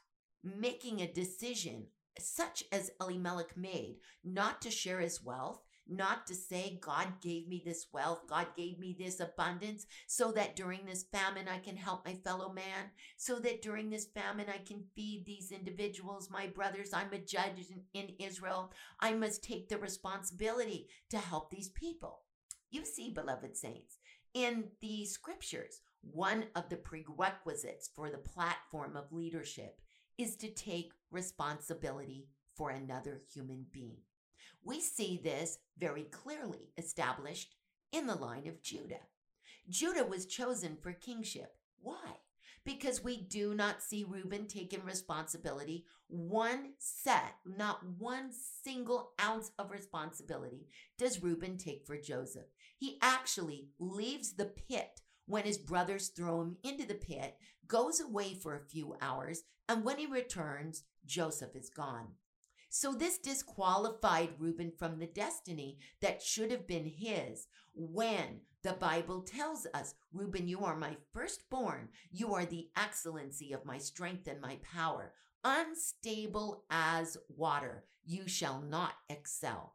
making 0.42 1.00
a 1.00 1.12
decision 1.12 1.86
such 2.18 2.64
as 2.72 2.90
Elimelech 2.98 3.56
made, 3.58 3.96
not 4.24 4.62
to 4.62 4.70
share 4.70 5.00
his 5.00 5.22
wealth, 5.22 5.60
not 5.88 6.26
to 6.26 6.34
say, 6.34 6.78
God 6.80 7.20
gave 7.20 7.48
me 7.48 7.62
this 7.64 7.86
wealth, 7.92 8.22
God 8.28 8.48
gave 8.56 8.78
me 8.78 8.96
this 8.98 9.20
abundance, 9.20 9.86
so 10.06 10.32
that 10.32 10.56
during 10.56 10.84
this 10.84 11.04
famine 11.04 11.48
I 11.48 11.58
can 11.58 11.76
help 11.76 12.06
my 12.06 12.14
fellow 12.14 12.52
man, 12.52 12.90
so 13.16 13.38
that 13.40 13.62
during 13.62 13.90
this 13.90 14.06
famine 14.06 14.46
I 14.48 14.58
can 14.58 14.84
feed 14.94 15.24
these 15.26 15.52
individuals, 15.52 16.30
my 16.30 16.46
brothers. 16.46 16.92
I'm 16.92 17.12
a 17.12 17.18
judge 17.18 17.66
in, 17.70 18.00
in 18.00 18.14
Israel. 18.18 18.72
I 19.00 19.12
must 19.12 19.42
take 19.42 19.68
the 19.68 19.78
responsibility 19.78 20.88
to 21.10 21.18
help 21.18 21.50
these 21.50 21.68
people. 21.70 22.22
You 22.70 22.84
see, 22.84 23.10
beloved 23.10 23.56
saints, 23.56 23.98
in 24.34 24.64
the 24.80 25.04
scriptures, 25.04 25.80
one 26.00 26.46
of 26.56 26.68
the 26.68 26.76
prerequisites 26.76 27.90
for 27.94 28.10
the 28.10 28.18
platform 28.18 28.96
of 28.96 29.12
leadership 29.12 29.80
is 30.18 30.36
to 30.36 30.48
take 30.48 30.92
responsibility 31.10 32.28
for 32.56 32.70
another 32.70 33.22
human 33.32 33.66
being. 33.72 33.98
We 34.64 34.80
see 34.80 35.20
this 35.22 35.58
very 35.78 36.04
clearly 36.04 36.70
established 36.78 37.54
in 37.92 38.06
the 38.06 38.14
line 38.14 38.46
of 38.46 38.62
Judah. 38.62 39.00
Judah 39.68 40.04
was 40.04 40.26
chosen 40.26 40.76
for 40.80 40.92
kingship. 40.92 41.54
Why? 41.80 42.16
Because 42.64 43.02
we 43.02 43.16
do 43.16 43.54
not 43.54 43.82
see 43.82 44.04
Reuben 44.08 44.46
taking 44.46 44.84
responsibility, 44.84 45.84
one 46.06 46.74
set, 46.78 47.34
not 47.44 47.80
one 47.98 48.30
single 48.62 49.12
ounce 49.20 49.50
of 49.58 49.72
responsibility 49.72 50.68
does 50.96 51.22
Reuben 51.22 51.58
take 51.58 51.84
for 51.84 51.96
Joseph. 51.96 52.46
He 52.78 52.98
actually 53.02 53.70
leaves 53.80 54.34
the 54.34 54.44
pit 54.44 55.00
when 55.26 55.44
his 55.44 55.58
brothers 55.58 56.08
throw 56.08 56.40
him 56.40 56.56
into 56.62 56.86
the 56.86 56.94
pit, 56.94 57.36
goes 57.66 58.00
away 58.00 58.34
for 58.34 58.54
a 58.54 58.70
few 58.70 58.94
hours, 59.00 59.42
and 59.68 59.84
when 59.84 59.98
he 59.98 60.06
returns, 60.06 60.84
Joseph 61.04 61.56
is 61.56 61.70
gone. 61.70 62.08
So 62.74 62.94
this 62.94 63.18
disqualified 63.18 64.30
Reuben 64.38 64.72
from 64.78 64.98
the 64.98 65.06
destiny 65.06 65.76
that 66.00 66.22
should 66.22 66.50
have 66.50 66.66
been 66.66 66.86
his 66.86 67.46
when 67.74 68.40
the 68.62 68.72
Bible 68.72 69.20
tells 69.20 69.66
us, 69.74 69.94
Reuben, 70.10 70.48
you 70.48 70.64
are 70.64 70.74
my 70.74 70.96
firstborn. 71.12 71.90
You 72.10 72.32
are 72.32 72.46
the 72.46 72.70
excellency 72.74 73.52
of 73.52 73.66
my 73.66 73.76
strength 73.76 74.26
and 74.26 74.40
my 74.40 74.56
power. 74.62 75.12
Unstable 75.44 76.64
as 76.70 77.18
water, 77.28 77.84
you 78.06 78.26
shall 78.26 78.62
not 78.62 78.94
excel. 79.10 79.74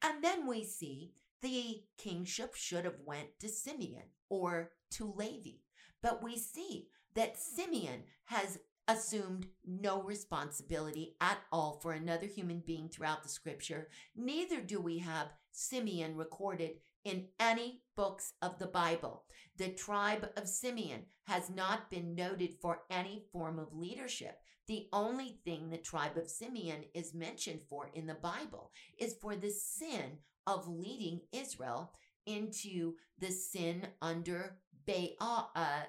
And 0.00 0.24
then 0.24 0.46
we 0.46 0.64
see 0.64 1.12
the 1.42 1.82
kingship 1.98 2.54
should 2.54 2.86
have 2.86 3.00
went 3.04 3.38
to 3.40 3.48
Simeon 3.50 4.04
or 4.30 4.70
to 4.92 5.12
Levi. 5.14 5.58
But 6.00 6.22
we 6.22 6.38
see 6.38 6.88
that 7.12 7.36
Simeon 7.36 8.04
has 8.24 8.58
assumed 8.88 9.46
no 9.66 10.02
responsibility 10.02 11.14
at 11.20 11.38
all 11.52 11.78
for 11.82 11.92
another 11.92 12.26
human 12.26 12.60
being 12.66 12.88
throughout 12.88 13.22
the 13.22 13.28
scripture. 13.28 13.88
Neither 14.16 14.60
do 14.62 14.80
we 14.80 14.98
have 14.98 15.28
Simeon 15.52 16.16
recorded 16.16 16.72
in 17.04 17.26
any 17.38 17.82
books 17.96 18.32
of 18.42 18.58
the 18.58 18.66
Bible. 18.66 19.24
The 19.56 19.68
tribe 19.70 20.28
of 20.36 20.48
Simeon 20.48 21.02
has 21.26 21.50
not 21.50 21.90
been 21.90 22.14
noted 22.14 22.56
for 22.60 22.80
any 22.90 23.24
form 23.32 23.58
of 23.58 23.74
leadership. 23.74 24.38
The 24.66 24.88
only 24.92 25.38
thing 25.44 25.68
the 25.68 25.78
tribe 25.78 26.16
of 26.16 26.28
Simeon 26.28 26.84
is 26.94 27.14
mentioned 27.14 27.60
for 27.68 27.90
in 27.94 28.06
the 28.06 28.14
Bible 28.14 28.70
is 28.98 29.14
for 29.20 29.36
the 29.36 29.50
sin 29.50 30.18
of 30.46 30.68
leading 30.68 31.20
Israel 31.32 31.92
into 32.26 32.94
the 33.18 33.30
sin 33.30 33.86
under 34.02 34.58
Baal, 34.86 35.50
uh, 35.54 35.82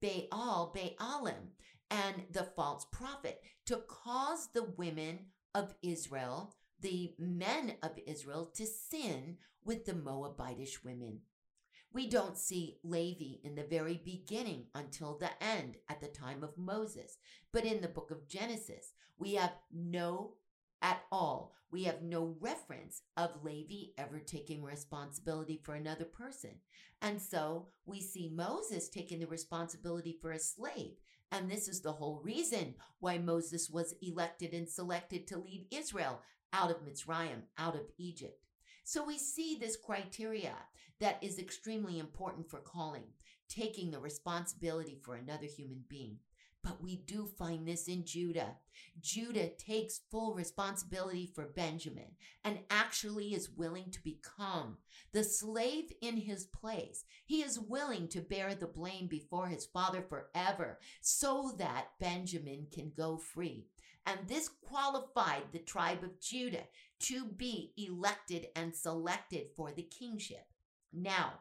Baal, 0.00 0.74
Baalim, 0.74 1.50
and 1.90 2.22
the 2.30 2.44
false 2.44 2.86
prophet 2.92 3.42
to 3.66 3.82
cause 3.88 4.48
the 4.52 4.64
women 4.76 5.26
of 5.54 5.74
Israel, 5.82 6.54
the 6.80 7.14
men 7.18 7.74
of 7.82 7.92
Israel, 8.06 8.50
to 8.54 8.66
sin 8.66 9.36
with 9.64 9.84
the 9.84 9.92
Moabitish 9.92 10.84
women. 10.84 11.20
We 11.92 12.08
don't 12.08 12.38
see 12.38 12.78
Levi 12.84 13.40
in 13.42 13.56
the 13.56 13.64
very 13.64 14.00
beginning 14.04 14.66
until 14.74 15.18
the 15.18 15.30
end 15.42 15.76
at 15.88 16.00
the 16.00 16.06
time 16.06 16.44
of 16.44 16.56
Moses. 16.56 17.18
But 17.52 17.64
in 17.64 17.80
the 17.80 17.88
book 17.88 18.12
of 18.12 18.28
Genesis, 18.28 18.92
we 19.18 19.34
have 19.34 19.52
no 19.72 20.34
at 20.82 21.02
all. 21.10 21.54
We 21.72 21.84
have 21.84 22.02
no 22.02 22.36
reference 22.40 23.02
of 23.16 23.44
Levi 23.44 23.92
ever 23.98 24.18
taking 24.18 24.62
responsibility 24.62 25.60
for 25.62 25.74
another 25.74 26.04
person. 26.04 26.50
And 27.02 27.20
so 27.20 27.68
we 27.86 28.00
see 28.00 28.32
Moses 28.32 28.88
taking 28.88 29.20
the 29.20 29.26
responsibility 29.26 30.18
for 30.20 30.32
a 30.32 30.38
slave. 30.38 30.94
And 31.32 31.50
this 31.50 31.68
is 31.68 31.80
the 31.80 31.92
whole 31.92 32.20
reason 32.24 32.74
why 32.98 33.18
Moses 33.18 33.70
was 33.70 33.94
elected 34.02 34.52
and 34.52 34.68
selected 34.68 35.26
to 35.28 35.38
lead 35.38 35.66
Israel 35.70 36.20
out 36.52 36.70
of 36.70 36.84
Mitzrayim, 36.84 37.42
out 37.56 37.76
of 37.76 37.92
Egypt. 37.98 38.44
So 38.84 39.04
we 39.04 39.18
see 39.18 39.56
this 39.56 39.76
criteria 39.76 40.54
that 40.98 41.22
is 41.22 41.38
extremely 41.38 41.98
important 41.98 42.50
for 42.50 42.58
calling, 42.58 43.04
taking 43.48 43.90
the 43.90 44.00
responsibility 44.00 44.98
for 45.02 45.14
another 45.14 45.46
human 45.46 45.84
being. 45.88 46.18
But 46.62 46.82
we 46.82 46.96
do 46.96 47.26
find 47.26 47.66
this 47.66 47.88
in 47.88 48.04
Judah. 48.04 48.56
Judah 49.00 49.48
takes 49.48 50.02
full 50.10 50.34
responsibility 50.34 51.26
for 51.26 51.46
Benjamin 51.46 52.16
and 52.44 52.58
actually 52.68 53.34
is 53.34 53.50
willing 53.50 53.90
to 53.90 54.02
become 54.02 54.76
the 55.12 55.24
slave 55.24 55.90
in 56.02 56.18
his 56.18 56.44
place. 56.44 57.04
He 57.24 57.42
is 57.42 57.58
willing 57.58 58.08
to 58.08 58.20
bear 58.20 58.54
the 58.54 58.66
blame 58.66 59.06
before 59.06 59.48
his 59.48 59.64
father 59.64 60.02
forever 60.02 60.78
so 61.00 61.54
that 61.58 61.92
Benjamin 61.98 62.66
can 62.72 62.92
go 62.96 63.16
free. 63.16 63.66
And 64.06 64.18
this 64.26 64.48
qualified 64.48 65.44
the 65.52 65.58
tribe 65.58 66.02
of 66.02 66.20
Judah 66.20 66.64
to 67.00 67.24
be 67.24 67.72
elected 67.76 68.48
and 68.56 68.74
selected 68.74 69.48
for 69.56 69.72
the 69.72 69.82
kingship. 69.82 70.46
Now, 70.92 71.40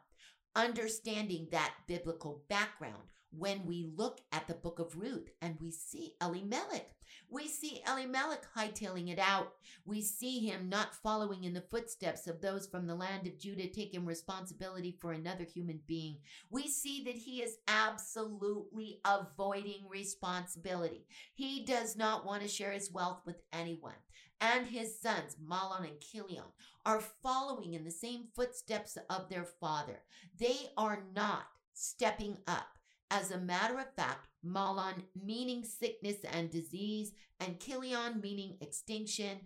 understanding 0.55 1.47
that 1.51 1.73
biblical 1.88 2.43
background, 2.49 3.03
when 3.31 3.65
we 3.65 3.91
look 3.95 4.21
at 4.31 4.48
the 4.48 4.53
book 4.53 4.79
of 4.79 4.98
Ruth 4.98 5.29
and 5.41 5.57
we 5.59 5.71
see 5.71 6.15
Elimelech. 6.21 6.95
We 7.29 7.48
see 7.48 7.81
Elimelech 7.88 8.45
hightailing 8.55 9.12
it 9.12 9.19
out. 9.19 9.53
We 9.86 10.01
see 10.01 10.39
him 10.39 10.67
not 10.67 10.95
following 10.95 11.43
in 11.43 11.53
the 11.53 11.62
footsteps 11.62 12.27
of 12.27 12.41
those 12.41 12.65
from 12.67 12.88
the 12.88 12.95
land 12.95 13.27
of 13.27 13.39
Judah 13.39 13.67
taking 13.67 14.05
responsibility 14.05 14.98
for 15.00 15.12
another 15.12 15.43
human 15.43 15.79
being. 15.86 16.17
We 16.50 16.67
see 16.67 17.03
that 17.03 17.15
he 17.15 17.41
is 17.41 17.57
absolutely 17.67 19.00
avoiding 19.05 19.88
responsibility. 19.88 21.05
He 21.36 21.65
does 21.65 21.95
not 21.95 22.25
want 22.25 22.41
to 22.41 22.48
share 22.48 22.71
his 22.71 22.91
wealth 22.91 23.21
with 23.25 23.41
anyone. 23.53 23.93
And 24.41 24.65
his 24.65 25.00
sons, 25.00 25.36
Mahlon 25.43 25.86
and 25.86 26.00
Kilion, 26.00 26.51
are 26.86 27.01
following 27.01 27.74
in 27.74 27.83
the 27.83 27.91
same 27.91 28.29
footsteps 28.36 28.98
of 29.09 29.29
their 29.29 29.43
father. 29.43 30.00
They 30.39 30.69
are 30.77 31.03
not 31.13 31.43
stepping 31.74 32.38
up 32.48 32.78
as 33.12 33.32
a 33.32 33.39
matter 33.39 33.80
of 33.80 33.94
fact, 33.96 34.28
Mahlon 34.46 35.04
meaning 35.22 35.63
sickness 35.63 36.18
and 36.32 36.50
disease, 36.50 37.12
and 37.39 37.60
Chilion 37.60 38.22
meaning 38.22 38.58
extinction, 38.62 39.39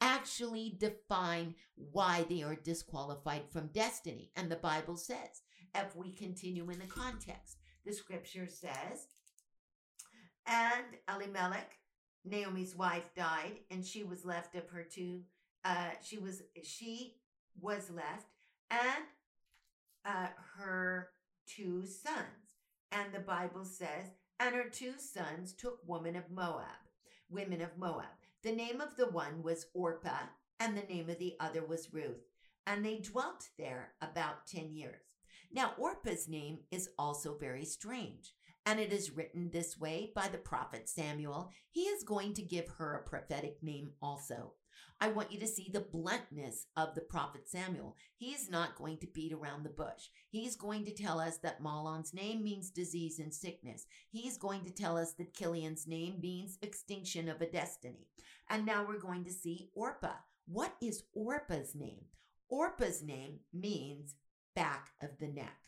actually 0.00 0.76
define 0.78 1.54
why 1.76 2.26
they 2.28 2.42
are 2.42 2.56
disqualified 2.56 3.42
from 3.50 3.68
destiny. 3.68 4.30
And 4.36 4.50
the 4.50 4.56
Bible 4.56 4.96
says, 4.96 5.42
if 5.74 5.96
we 5.96 6.12
continue 6.12 6.68
in 6.70 6.78
the 6.78 6.86
context, 6.86 7.58
the 7.84 7.92
scripture 7.92 8.48
says, 8.48 9.06
and 10.46 10.84
Elimelech, 11.08 11.72
Naomi's 12.24 12.76
wife, 12.76 13.10
died, 13.16 13.58
and 13.70 13.84
she 13.84 14.02
was 14.02 14.24
left 14.24 14.54
of 14.54 14.68
her 14.70 14.82
two. 14.82 15.22
Uh, 15.64 15.90
she 16.02 16.18
was 16.18 16.42
she 16.62 17.16
was 17.60 17.90
left, 17.90 18.26
and 18.70 19.04
uh, 20.04 20.28
her 20.56 21.10
two 21.46 21.86
sons. 21.86 22.43
And 22.94 23.12
the 23.12 23.18
Bible 23.18 23.64
says, 23.64 24.12
and 24.38 24.54
her 24.54 24.68
two 24.70 24.94
sons 24.98 25.52
took 25.52 25.80
women 25.86 26.14
of 26.16 26.30
Moab, 26.30 26.64
women 27.28 27.60
of 27.60 27.76
Moab. 27.76 28.06
The 28.42 28.52
name 28.52 28.80
of 28.80 28.96
the 28.96 29.08
one 29.08 29.42
was 29.42 29.66
Orpah, 29.74 30.28
and 30.60 30.76
the 30.76 30.82
name 30.82 31.10
of 31.10 31.18
the 31.18 31.34
other 31.40 31.64
was 31.66 31.92
Ruth. 31.92 32.24
And 32.66 32.84
they 32.84 32.98
dwelt 32.98 33.48
there 33.58 33.94
about 34.00 34.46
10 34.46 34.74
years. 34.74 35.02
Now, 35.52 35.72
Orpah's 35.76 36.28
name 36.28 36.60
is 36.70 36.88
also 36.98 37.36
very 37.36 37.64
strange. 37.64 38.32
and 38.66 38.80
it 38.80 38.92
is 38.92 39.10
written 39.10 39.50
this 39.50 39.78
way 39.78 40.10
by 40.14 40.28
the 40.28 40.38
prophet 40.38 40.88
Samuel, 40.88 41.50
he 41.70 41.82
is 41.82 42.02
going 42.02 42.32
to 42.34 42.42
give 42.42 42.68
her 42.78 42.94
a 42.94 43.08
prophetic 43.08 43.62
name 43.62 43.90
also. 44.00 44.54
I 45.00 45.08
want 45.08 45.32
you 45.32 45.40
to 45.40 45.46
see 45.46 45.68
the 45.72 45.80
bluntness 45.80 46.66
of 46.76 46.94
the 46.94 47.00
prophet 47.00 47.48
Samuel. 47.48 47.96
He's 48.16 48.48
not 48.48 48.76
going 48.76 48.98
to 48.98 49.06
beat 49.06 49.32
around 49.32 49.64
the 49.64 49.70
bush. 49.70 50.08
He's 50.30 50.56
going 50.56 50.84
to 50.86 50.94
tell 50.94 51.20
us 51.20 51.38
that 51.38 51.62
Mahlon's 51.62 52.14
name 52.14 52.42
means 52.42 52.70
disease 52.70 53.18
and 53.18 53.34
sickness. 53.34 53.86
He's 54.10 54.38
going 54.38 54.64
to 54.64 54.70
tell 54.72 54.96
us 54.96 55.12
that 55.14 55.34
Chilion's 55.34 55.86
name 55.86 56.20
means 56.22 56.58
extinction 56.62 57.28
of 57.28 57.40
a 57.40 57.50
destiny. 57.50 58.06
And 58.48 58.64
now 58.64 58.84
we're 58.86 58.98
going 58.98 59.24
to 59.24 59.32
see 59.32 59.70
Orpah. 59.74 60.16
What 60.46 60.74
is 60.80 61.04
Orpah's 61.12 61.74
name? 61.74 62.04
Orpah's 62.48 63.02
name 63.02 63.40
means 63.52 64.14
back 64.54 64.90
of 65.02 65.10
the 65.18 65.28
neck. 65.28 65.58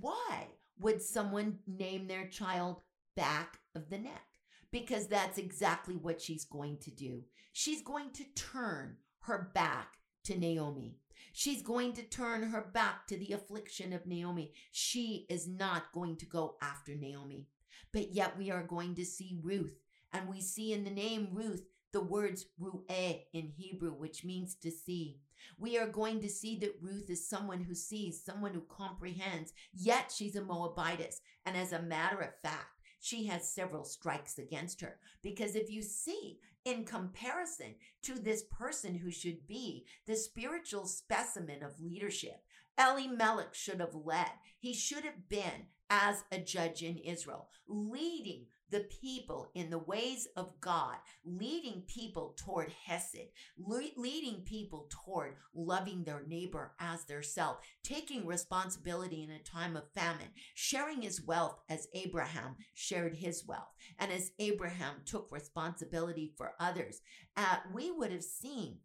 Why 0.00 0.48
would 0.78 1.00
someone 1.02 1.58
name 1.66 2.06
their 2.06 2.26
child 2.26 2.82
back 3.16 3.58
of 3.74 3.88
the 3.90 3.98
neck? 3.98 4.24
Because 4.70 5.06
that's 5.06 5.38
exactly 5.38 5.96
what 5.96 6.20
she's 6.20 6.44
going 6.44 6.78
to 6.82 6.90
do. 6.90 7.22
She's 7.52 7.82
going 7.82 8.10
to 8.12 8.24
turn 8.34 8.96
her 9.20 9.50
back 9.54 9.94
to 10.24 10.38
Naomi. 10.38 10.96
She's 11.32 11.62
going 11.62 11.92
to 11.94 12.02
turn 12.02 12.42
her 12.50 12.70
back 12.72 13.06
to 13.08 13.16
the 13.16 13.32
affliction 13.32 13.92
of 13.92 14.06
Naomi. 14.06 14.52
She 14.72 15.26
is 15.28 15.46
not 15.46 15.92
going 15.92 16.16
to 16.16 16.26
go 16.26 16.56
after 16.62 16.94
Naomi. 16.94 17.46
But 17.92 18.12
yet 18.12 18.36
we 18.36 18.50
are 18.50 18.62
going 18.62 18.94
to 18.96 19.04
see 19.04 19.38
Ruth. 19.42 19.78
And 20.12 20.28
we 20.28 20.40
see 20.40 20.72
in 20.72 20.84
the 20.84 20.90
name 20.90 21.28
Ruth 21.32 21.64
the 21.92 22.00
words 22.00 22.46
ru'eh 22.60 23.20
in 23.32 23.52
Hebrew, 23.56 23.92
which 23.92 24.24
means 24.24 24.54
to 24.56 24.70
see. 24.70 25.20
We 25.58 25.78
are 25.78 25.86
going 25.86 26.20
to 26.20 26.28
see 26.28 26.58
that 26.58 26.76
Ruth 26.80 27.08
is 27.08 27.28
someone 27.28 27.62
who 27.62 27.74
sees, 27.74 28.22
someone 28.22 28.52
who 28.52 28.62
comprehends, 28.68 29.52
yet 29.72 30.12
she's 30.14 30.36
a 30.36 30.42
Moabitess. 30.42 31.20
And 31.46 31.56
as 31.56 31.72
a 31.72 31.82
matter 31.82 32.20
of 32.20 32.38
fact, 32.42 32.80
she 33.00 33.26
has 33.26 33.48
several 33.48 33.84
strikes 33.84 34.38
against 34.38 34.80
her. 34.80 34.98
Because 35.22 35.54
if 35.54 35.70
you 35.70 35.82
see, 35.82 36.40
in 36.68 36.84
comparison 36.84 37.74
to 38.02 38.18
this 38.18 38.42
person 38.42 38.94
who 38.94 39.10
should 39.10 39.46
be 39.46 39.86
the 40.06 40.16
spiritual 40.16 40.86
specimen 40.86 41.62
of 41.62 41.80
leadership, 41.80 42.42
Eli 42.78 43.06
Elimelech 43.06 43.54
should 43.54 43.80
have 43.80 43.94
led. 43.94 44.30
He 44.58 44.74
should 44.74 45.04
have 45.04 45.28
been 45.28 45.68
as 45.88 46.24
a 46.30 46.38
judge 46.38 46.82
in 46.82 46.98
Israel, 46.98 47.48
leading 47.66 48.46
the 48.70 48.86
people 49.00 49.50
in 49.54 49.70
the 49.70 49.78
ways 49.78 50.28
of 50.36 50.60
God, 50.60 50.96
leading 51.24 51.82
people 51.86 52.34
toward 52.36 52.72
Hesed, 52.84 53.28
le- 53.58 53.90
leading 53.96 54.42
people 54.42 54.88
toward 54.90 55.36
loving 55.54 56.04
their 56.04 56.22
neighbor 56.26 56.72
as 56.78 57.04
their 57.04 57.22
self, 57.22 57.58
taking 57.82 58.26
responsibility 58.26 59.22
in 59.22 59.30
a 59.30 59.38
time 59.42 59.76
of 59.76 59.90
famine, 59.94 60.28
sharing 60.54 61.02
his 61.02 61.22
wealth 61.22 61.60
as 61.68 61.88
Abraham 61.94 62.56
shared 62.74 63.16
his 63.16 63.46
wealth, 63.46 63.68
and 63.98 64.12
as 64.12 64.32
Abraham 64.38 64.96
took 65.04 65.28
responsibility 65.30 66.32
for 66.36 66.52
others. 66.60 67.00
Uh, 67.36 67.56
we 67.72 67.90
would 67.90 68.12
have 68.12 68.24
seen 68.24 68.78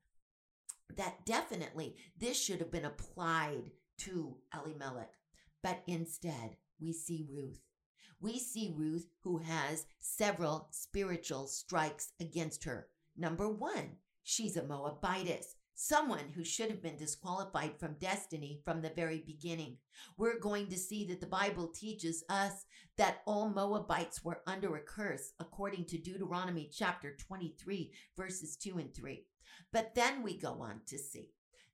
that 0.96 1.25
definitely 1.25 1.96
this 2.20 2.42
should 2.42 2.60
have 2.60 2.72
been 2.72 2.86
applied 2.86 3.72
to 3.98 4.38
Elimelech, 4.54 5.13
but 5.62 5.82
instead 5.88 6.58
we 6.80 6.94
see 6.94 7.28
Ruth 7.32 7.60
we 8.24 8.39
see 8.39 8.74
Ruth 8.75 9.10
who 9.22 9.39
has 9.39 9.86
several 10.00 10.70
spiritual 10.72 11.46
strikes 11.46 12.13
against 12.22 12.63
her. 12.63 12.88
Number 13.18 13.50
one, 13.50 13.98
she's 14.24 14.56
a 14.56 14.63
Moabitess, 14.63 15.56
someone 15.75 16.32
who 16.34 16.46
should 16.46 16.70
have 16.70 16.82
been 16.82 16.96
disqualified 16.96 17.77
from 17.77 17.98
destiny 18.00 18.62
from 18.63 18.82
the 18.82 18.94
very 18.96 19.22
beginning. 19.25 19.75
We're 20.18 20.39
going 20.39 20.68
to 20.68 20.77
see 20.77 21.06
that 21.08 21.20
the 21.20 21.27
Bible 21.27 21.68
teaches 21.68 22.24
us 22.30 22.65
that 22.98 23.18
all 23.27 23.50
Moabites 23.50 24.24
were 24.24 24.42
under 24.48 24.77
a 24.77 24.82
curse, 24.82 25.34
according 25.42 25.86
to 25.88 25.98
Deuteronomy 25.98 26.70
chapter 26.72 27.18
23, 27.18 27.92
verses 28.15 28.56
2 28.56 28.77
and 28.77 28.96
3. 28.96 29.25
But 29.74 29.96
then 29.96 30.24
we 30.24 30.38
go 30.38 30.62
on 30.62 30.80
to 30.88 30.98
see 30.98 31.32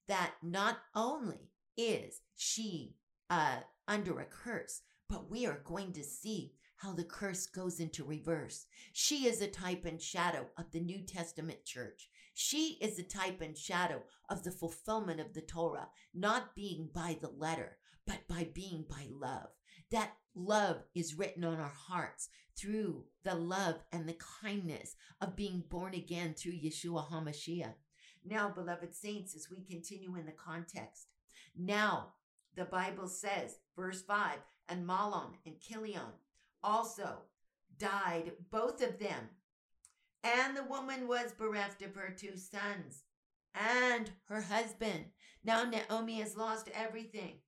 that 0.07 0.33
not 0.41 0.79
only 0.95 1.51
is 1.77 2.21
she 2.35 2.95
uh, 3.29 3.57
under 3.87 4.19
a 4.19 4.25
curse, 4.25 4.81
but 5.09 5.29
we 5.29 5.45
are 5.45 5.61
going 5.65 5.91
to 5.93 6.03
see 6.03 6.53
how 6.77 6.93
the 6.93 7.03
curse 7.03 7.45
goes 7.45 7.79
into 7.79 8.05
reverse. 8.05 8.67
She 8.93 9.25
is 9.25 9.41
a 9.41 9.47
type 9.47 9.85
and 9.85 10.01
shadow 10.01 10.47
of 10.57 10.71
the 10.71 10.79
New 10.79 11.01
Testament 11.01 11.65
church. 11.65 12.09
She 12.33 12.77
is 12.79 12.97
a 12.97 13.03
type 13.03 13.41
and 13.41 13.57
shadow 13.57 14.03
of 14.29 14.43
the 14.43 14.51
fulfillment 14.51 15.19
of 15.19 15.33
the 15.33 15.41
Torah, 15.41 15.89
not 16.13 16.55
being 16.55 16.89
by 16.93 17.17
the 17.19 17.29
letter, 17.29 17.77
but 18.07 18.19
by 18.29 18.47
being 18.53 18.85
by 18.89 19.07
love. 19.11 19.49
That 19.91 20.11
love 20.35 20.83
is 20.95 21.15
written 21.15 21.43
on 21.43 21.59
our 21.59 21.73
hearts 21.75 22.29
through 22.55 23.05
the 23.23 23.35
love 23.35 23.83
and 23.91 24.07
the 24.07 24.17
kindness 24.41 24.95
of 25.19 25.35
being 25.35 25.63
born 25.69 25.93
again 25.93 26.33
through 26.33 26.53
Yeshua 26.53 27.09
HaMashiach. 27.09 27.73
Now, 28.25 28.49
beloved 28.49 28.93
saints, 28.93 29.35
as 29.35 29.49
we 29.49 29.63
continue 29.63 30.15
in 30.15 30.25
the 30.25 30.31
context, 30.31 31.07
now 31.57 32.13
the 32.55 32.65
Bible 32.65 33.07
says, 33.07 33.57
verse 33.75 34.01
5, 34.01 34.37
and 34.69 34.87
Mahlon 34.87 35.33
and 35.45 35.55
Kilion 35.59 36.13
also 36.63 37.23
died, 37.77 38.33
both 38.51 38.81
of 38.81 38.99
them. 38.99 39.29
And 40.23 40.55
the 40.55 40.63
woman 40.63 41.07
was 41.07 41.31
bereft 41.31 41.81
of 41.81 41.95
her 41.95 42.13
two 42.15 42.37
sons 42.37 43.03
and 43.55 44.11
her 44.25 44.41
husband. 44.41 45.05
Now 45.43 45.63
Naomi 45.63 46.19
has 46.19 46.35
lost 46.35 46.69
everything. 46.73 47.39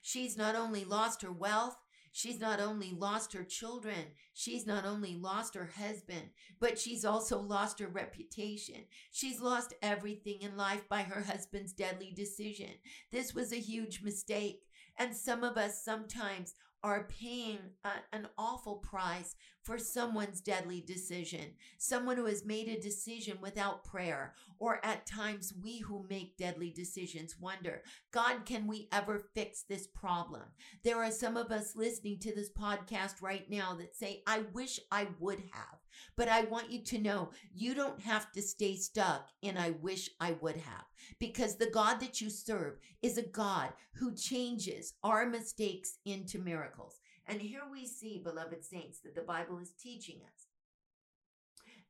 She's 0.00 0.36
not 0.36 0.54
only 0.54 0.84
lost 0.84 1.22
her 1.22 1.32
wealth, 1.32 1.76
she's 2.12 2.40
not 2.40 2.60
only 2.60 2.92
lost 2.92 3.32
her 3.32 3.44
children, 3.44 4.12
she's 4.32 4.66
not 4.66 4.84
only 4.86 5.16
lost 5.16 5.54
her 5.54 5.70
husband, 5.76 6.30
but 6.60 6.78
she's 6.78 7.04
also 7.04 7.40
lost 7.40 7.80
her 7.80 7.88
reputation. 7.88 8.84
She's 9.10 9.40
lost 9.40 9.74
everything 9.82 10.40
in 10.40 10.56
life 10.56 10.88
by 10.88 11.02
her 11.02 11.22
husband's 11.22 11.72
deadly 11.72 12.12
decision. 12.14 12.70
This 13.10 13.34
was 13.34 13.52
a 13.52 13.56
huge 13.56 14.02
mistake. 14.02 14.62
And 14.96 15.16
some 15.16 15.44
of 15.44 15.56
us 15.56 15.82
sometimes 15.82 16.54
are 16.82 17.08
paying 17.20 17.58
mm. 17.58 17.90
a, 17.90 18.16
an 18.16 18.28
awful 18.38 18.76
price 18.76 19.34
for 19.70 19.78
someone's 19.78 20.40
deadly 20.40 20.80
decision, 20.80 21.52
someone 21.78 22.16
who 22.16 22.26
has 22.26 22.44
made 22.44 22.66
a 22.66 22.80
decision 22.80 23.38
without 23.40 23.84
prayer, 23.84 24.34
or 24.58 24.84
at 24.84 25.06
times 25.06 25.54
we 25.62 25.78
who 25.78 26.04
make 26.10 26.36
deadly 26.36 26.72
decisions 26.72 27.38
wonder, 27.38 27.80
God, 28.10 28.44
can 28.44 28.66
we 28.66 28.88
ever 28.90 29.22
fix 29.32 29.62
this 29.62 29.86
problem? 29.86 30.42
There 30.82 31.00
are 31.00 31.12
some 31.12 31.36
of 31.36 31.52
us 31.52 31.76
listening 31.76 32.18
to 32.18 32.34
this 32.34 32.50
podcast 32.50 33.22
right 33.22 33.48
now 33.48 33.74
that 33.74 33.94
say, 33.94 34.24
I 34.26 34.40
wish 34.52 34.80
I 34.90 35.06
would 35.20 35.38
have. 35.52 35.78
But 36.16 36.28
I 36.28 36.42
want 36.42 36.70
you 36.70 36.82
to 36.82 36.98
know 36.98 37.30
you 37.54 37.74
don't 37.74 38.00
have 38.00 38.32
to 38.32 38.42
stay 38.42 38.74
stuck 38.74 39.28
in 39.42 39.56
I 39.56 39.70
wish 39.70 40.10
I 40.20 40.32
would 40.40 40.56
have 40.56 40.84
because 41.18 41.56
the 41.56 41.70
God 41.70 42.00
that 42.00 42.20
you 42.20 42.28
serve 42.28 42.78
is 43.02 43.18
a 43.18 43.22
God 43.22 43.72
who 43.94 44.14
changes 44.14 44.94
our 45.04 45.26
mistakes 45.26 45.98
into 46.04 46.38
miracles. 46.38 46.99
And 47.30 47.40
here 47.40 47.62
we 47.70 47.86
see, 47.86 48.18
beloved 48.18 48.64
saints, 48.64 48.98
that 49.00 49.14
the 49.14 49.20
Bible 49.20 49.58
is 49.58 49.70
teaching 49.80 50.16
us 50.16 50.48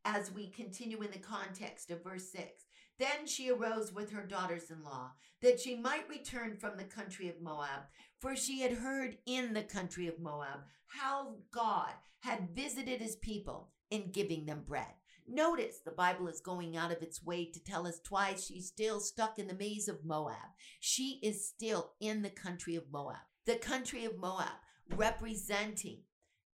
as 0.04 0.30
we 0.30 0.50
continue 0.50 1.00
in 1.00 1.10
the 1.10 1.18
context 1.18 1.90
of 1.90 2.04
verse 2.04 2.30
6. 2.30 2.66
Then 2.98 3.26
she 3.26 3.50
arose 3.50 3.90
with 3.90 4.12
her 4.12 4.26
daughters 4.26 4.70
in 4.70 4.84
law, 4.84 5.12
that 5.40 5.58
she 5.58 5.76
might 5.76 6.06
return 6.10 6.58
from 6.58 6.76
the 6.76 6.84
country 6.84 7.30
of 7.30 7.40
Moab, 7.40 7.84
for 8.18 8.36
she 8.36 8.60
had 8.60 8.72
heard 8.72 9.16
in 9.24 9.54
the 9.54 9.62
country 9.62 10.08
of 10.08 10.20
Moab 10.20 10.60
how 10.88 11.36
God 11.50 11.92
had 12.20 12.50
visited 12.54 13.00
his 13.00 13.16
people 13.16 13.70
in 13.90 14.12
giving 14.12 14.44
them 14.44 14.64
bread. 14.66 14.92
Notice 15.26 15.78
the 15.82 15.90
Bible 15.90 16.28
is 16.28 16.40
going 16.40 16.76
out 16.76 16.92
of 16.92 17.00
its 17.00 17.24
way 17.24 17.46
to 17.46 17.64
tell 17.64 17.86
us 17.86 17.98
twice 18.04 18.44
she's 18.44 18.66
still 18.66 19.00
stuck 19.00 19.38
in 19.38 19.46
the 19.46 19.54
maze 19.54 19.88
of 19.88 20.04
Moab. 20.04 20.50
She 20.80 21.18
is 21.22 21.48
still 21.48 21.92
in 21.98 22.20
the 22.20 22.28
country 22.28 22.76
of 22.76 22.84
Moab. 22.92 23.16
The 23.46 23.56
country 23.56 24.04
of 24.04 24.18
Moab 24.18 24.48
representing 24.96 25.98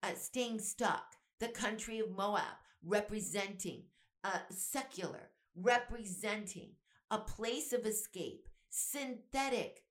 uh, 0.02 0.16
staying 0.16 0.60
stuck. 0.60 1.16
The 1.40 1.48
country 1.48 2.00
of 2.00 2.12
Moab 2.12 2.58
representing 2.86 3.84
uh, 4.24 4.40
secular, 4.50 5.30
representing 5.56 6.72
a 7.12 7.18
place 7.18 7.74
of 7.74 7.86
escape, 7.86 8.48
synthetic 8.70 9.84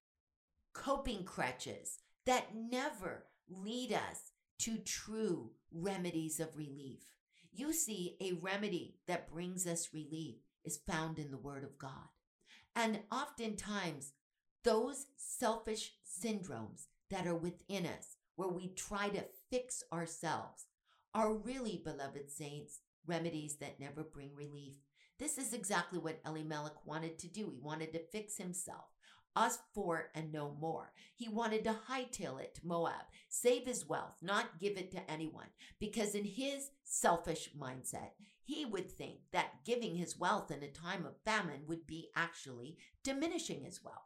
coping 0.72 1.24
crutches 1.24 1.98
that 2.26 2.54
never 2.54 3.24
lead 3.48 3.92
us 3.92 4.32
to 4.58 4.78
true 4.78 5.50
remedies 5.72 6.40
of 6.40 6.56
relief. 6.56 7.00
You 7.52 7.72
see, 7.72 8.16
a 8.20 8.32
remedy 8.32 8.96
that 9.06 9.30
brings 9.30 9.66
us 9.66 9.90
relief 9.92 10.36
is 10.64 10.80
found 10.88 11.18
in 11.18 11.30
the 11.30 11.38
Word 11.38 11.64
of 11.64 11.78
God. 11.78 12.08
And 12.74 13.00
oftentimes, 13.10 14.12
those 14.64 15.06
selfish 15.16 15.92
syndromes 16.06 16.86
that 17.10 17.26
are 17.26 17.34
within 17.34 17.84
us, 17.84 18.16
where 18.42 18.50
we 18.50 18.74
try 18.74 19.08
to 19.08 19.24
fix 19.52 19.84
ourselves, 19.92 20.66
are 21.14 21.32
really, 21.32 21.80
beloved 21.84 22.28
saints, 22.28 22.80
remedies 23.06 23.56
that 23.58 23.78
never 23.78 24.02
bring 24.02 24.34
relief. 24.34 24.74
This 25.20 25.38
is 25.38 25.52
exactly 25.52 26.00
what 26.00 26.20
Elimelech 26.26 26.84
wanted 26.84 27.20
to 27.20 27.28
do. 27.28 27.50
He 27.52 27.60
wanted 27.60 27.92
to 27.92 28.00
fix 28.10 28.36
himself. 28.38 28.86
us 29.34 29.58
for 29.74 30.10
and 30.14 30.32
no 30.32 30.56
more. 30.60 30.92
He 31.14 31.28
wanted 31.28 31.64
to 31.64 31.76
hightail 31.90 32.40
it 32.40 32.54
to 32.56 32.66
Moab, 32.66 33.06
save 33.28 33.66
his 33.66 33.88
wealth, 33.88 34.16
not 34.20 34.58
give 34.60 34.76
it 34.76 34.90
to 34.92 35.10
anyone, 35.10 35.48
because 35.78 36.14
in 36.14 36.24
his 36.24 36.70
selfish 36.84 37.50
mindset, 37.58 38.10
he 38.44 38.64
would 38.64 38.90
think 38.90 39.20
that 39.32 39.64
giving 39.64 39.96
his 39.96 40.18
wealth 40.18 40.50
in 40.50 40.62
a 40.62 40.68
time 40.68 41.06
of 41.06 41.16
famine 41.24 41.62
would 41.66 41.86
be 41.86 42.08
actually 42.16 42.76
diminishing 43.04 43.64
his 43.64 43.82
wealth. 43.82 43.96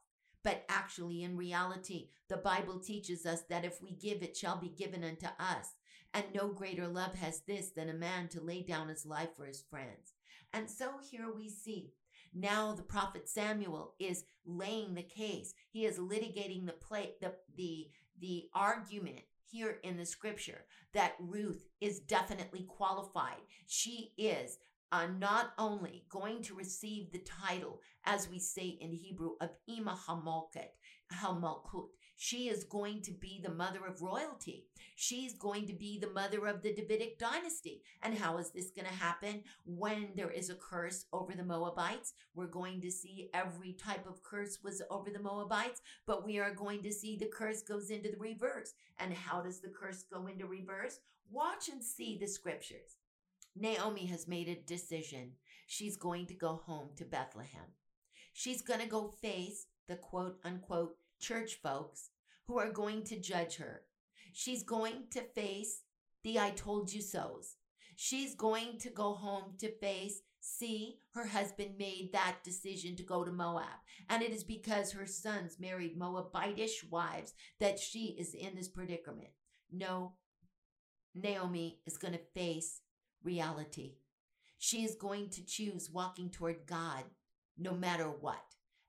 But 0.46 0.64
actually, 0.68 1.24
in 1.24 1.36
reality, 1.36 2.10
the 2.28 2.36
Bible 2.36 2.78
teaches 2.78 3.26
us 3.26 3.42
that 3.50 3.64
if 3.64 3.82
we 3.82 3.90
give, 3.90 4.22
it 4.22 4.36
shall 4.36 4.56
be 4.56 4.68
given 4.68 5.02
unto 5.02 5.26
us. 5.40 5.74
And 6.14 6.24
no 6.32 6.46
greater 6.46 6.86
love 6.86 7.16
has 7.16 7.40
this 7.48 7.70
than 7.70 7.88
a 7.88 7.94
man 7.94 8.28
to 8.28 8.40
lay 8.40 8.62
down 8.62 8.86
his 8.86 9.04
life 9.04 9.30
for 9.36 9.44
his 9.44 9.64
friends. 9.68 10.14
And 10.52 10.70
so 10.70 11.00
here 11.10 11.32
we 11.34 11.48
see 11.48 11.94
now 12.32 12.74
the 12.74 12.84
prophet 12.84 13.28
Samuel 13.28 13.94
is 13.98 14.22
laying 14.44 14.94
the 14.94 15.02
case. 15.02 15.52
He 15.72 15.84
is 15.84 15.98
litigating 15.98 16.64
the 16.64 16.74
play, 16.74 17.14
the, 17.20 17.32
the, 17.56 17.88
the 18.20 18.44
argument 18.54 19.22
here 19.50 19.78
in 19.82 19.96
the 19.96 20.06
scripture 20.06 20.64
that 20.94 21.16
Ruth 21.18 21.66
is 21.80 21.98
definitely 21.98 22.66
qualified. 22.68 23.42
She 23.66 24.12
is 24.16 24.58
uh, 24.92 25.06
not 25.18 25.52
only 25.58 26.04
going 26.08 26.42
to 26.42 26.54
receive 26.54 27.10
the 27.12 27.24
title, 27.24 27.80
as 28.04 28.28
we 28.28 28.38
say 28.38 28.78
in 28.80 28.92
Hebrew, 28.92 29.32
of 29.40 29.50
Ima 29.66 29.98
Hamalkut, 30.06 30.70
Hamalkut, 31.12 31.88
she 32.16 32.48
is 32.48 32.64
going 32.64 33.02
to 33.02 33.12
be 33.12 33.40
the 33.42 33.52
mother 33.52 33.80
of 33.86 34.00
royalty. 34.00 34.64
She's 34.94 35.34
going 35.34 35.66
to 35.66 35.74
be 35.74 35.98
the 35.98 36.10
mother 36.10 36.46
of 36.46 36.62
the 36.62 36.72
Davidic 36.72 37.18
dynasty. 37.18 37.82
And 38.02 38.16
how 38.16 38.38
is 38.38 38.50
this 38.50 38.70
going 38.70 38.88
to 38.88 38.94
happen? 38.94 39.42
When 39.66 40.08
there 40.16 40.30
is 40.30 40.48
a 40.48 40.54
curse 40.54 41.04
over 41.12 41.34
the 41.34 41.44
Moabites, 41.44 42.14
we're 42.34 42.46
going 42.46 42.80
to 42.80 42.90
see 42.90 43.28
every 43.34 43.74
type 43.74 44.06
of 44.06 44.22
curse 44.22 44.58
was 44.64 44.80
over 44.90 45.10
the 45.10 45.18
Moabites, 45.18 45.82
but 46.06 46.24
we 46.24 46.38
are 46.38 46.54
going 46.54 46.82
to 46.84 46.92
see 46.92 47.16
the 47.16 47.30
curse 47.30 47.60
goes 47.60 47.90
into 47.90 48.10
the 48.10 48.18
reverse. 48.18 48.72
And 48.98 49.12
how 49.12 49.42
does 49.42 49.60
the 49.60 49.68
curse 49.68 50.04
go 50.10 50.26
into 50.26 50.46
reverse? 50.46 51.00
Watch 51.30 51.68
and 51.68 51.84
see 51.84 52.16
the 52.18 52.26
scriptures. 52.26 52.96
Naomi 53.58 54.06
has 54.06 54.28
made 54.28 54.48
a 54.48 54.54
decision. 54.54 55.32
She's 55.66 55.96
going 55.96 56.26
to 56.26 56.34
go 56.34 56.60
home 56.64 56.90
to 56.96 57.04
Bethlehem. 57.04 57.72
She's 58.32 58.60
going 58.60 58.80
to 58.80 58.86
go 58.86 59.08
face 59.08 59.66
the 59.88 59.96
quote 59.96 60.38
unquote 60.44 60.96
church 61.20 61.58
folks 61.62 62.10
who 62.46 62.58
are 62.58 62.70
going 62.70 63.02
to 63.04 63.18
judge 63.18 63.56
her. 63.56 63.82
She's 64.32 64.62
going 64.62 65.04
to 65.12 65.22
face 65.22 65.82
the 66.22 66.38
I 66.38 66.50
told 66.50 66.92
you 66.92 67.00
so's. 67.00 67.56
She's 67.96 68.34
going 68.34 68.78
to 68.80 68.90
go 68.90 69.14
home 69.14 69.54
to 69.60 69.72
face, 69.78 70.20
see, 70.40 70.98
her 71.14 71.26
husband 71.26 71.76
made 71.78 72.10
that 72.12 72.36
decision 72.44 72.94
to 72.96 73.02
go 73.02 73.24
to 73.24 73.32
Moab. 73.32 73.80
And 74.10 74.22
it 74.22 74.32
is 74.32 74.44
because 74.44 74.92
her 74.92 75.06
sons 75.06 75.56
married 75.58 75.98
Moabitish 75.98 76.90
wives 76.90 77.32
that 77.58 77.78
she 77.78 78.16
is 78.18 78.34
in 78.34 78.54
this 78.54 78.68
predicament. 78.68 79.30
No, 79.72 80.12
Naomi 81.14 81.80
is 81.86 81.96
going 81.96 82.12
to 82.12 82.20
face 82.34 82.82
reality. 83.26 83.96
She 84.58 84.84
is 84.84 84.94
going 84.94 85.28
to 85.30 85.44
choose 85.44 85.90
walking 85.90 86.30
toward 86.30 86.66
God 86.66 87.04
no 87.58 87.74
matter 87.74 88.06
what. 88.06 88.42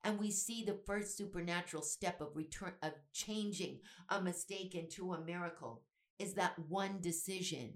And 0.03 0.19
we 0.19 0.31
see 0.31 0.63
the 0.63 0.79
first 0.85 1.17
supernatural 1.17 1.83
step 1.83 2.21
of 2.21 2.35
return, 2.35 2.73
of 2.81 2.93
changing 3.13 3.79
a 4.07 4.21
mistake 4.21 4.75
into 4.75 5.11
a 5.11 5.19
miracle 5.19 5.83
is 6.19 6.35
that 6.35 6.57
one 6.69 6.99
decision 7.01 7.73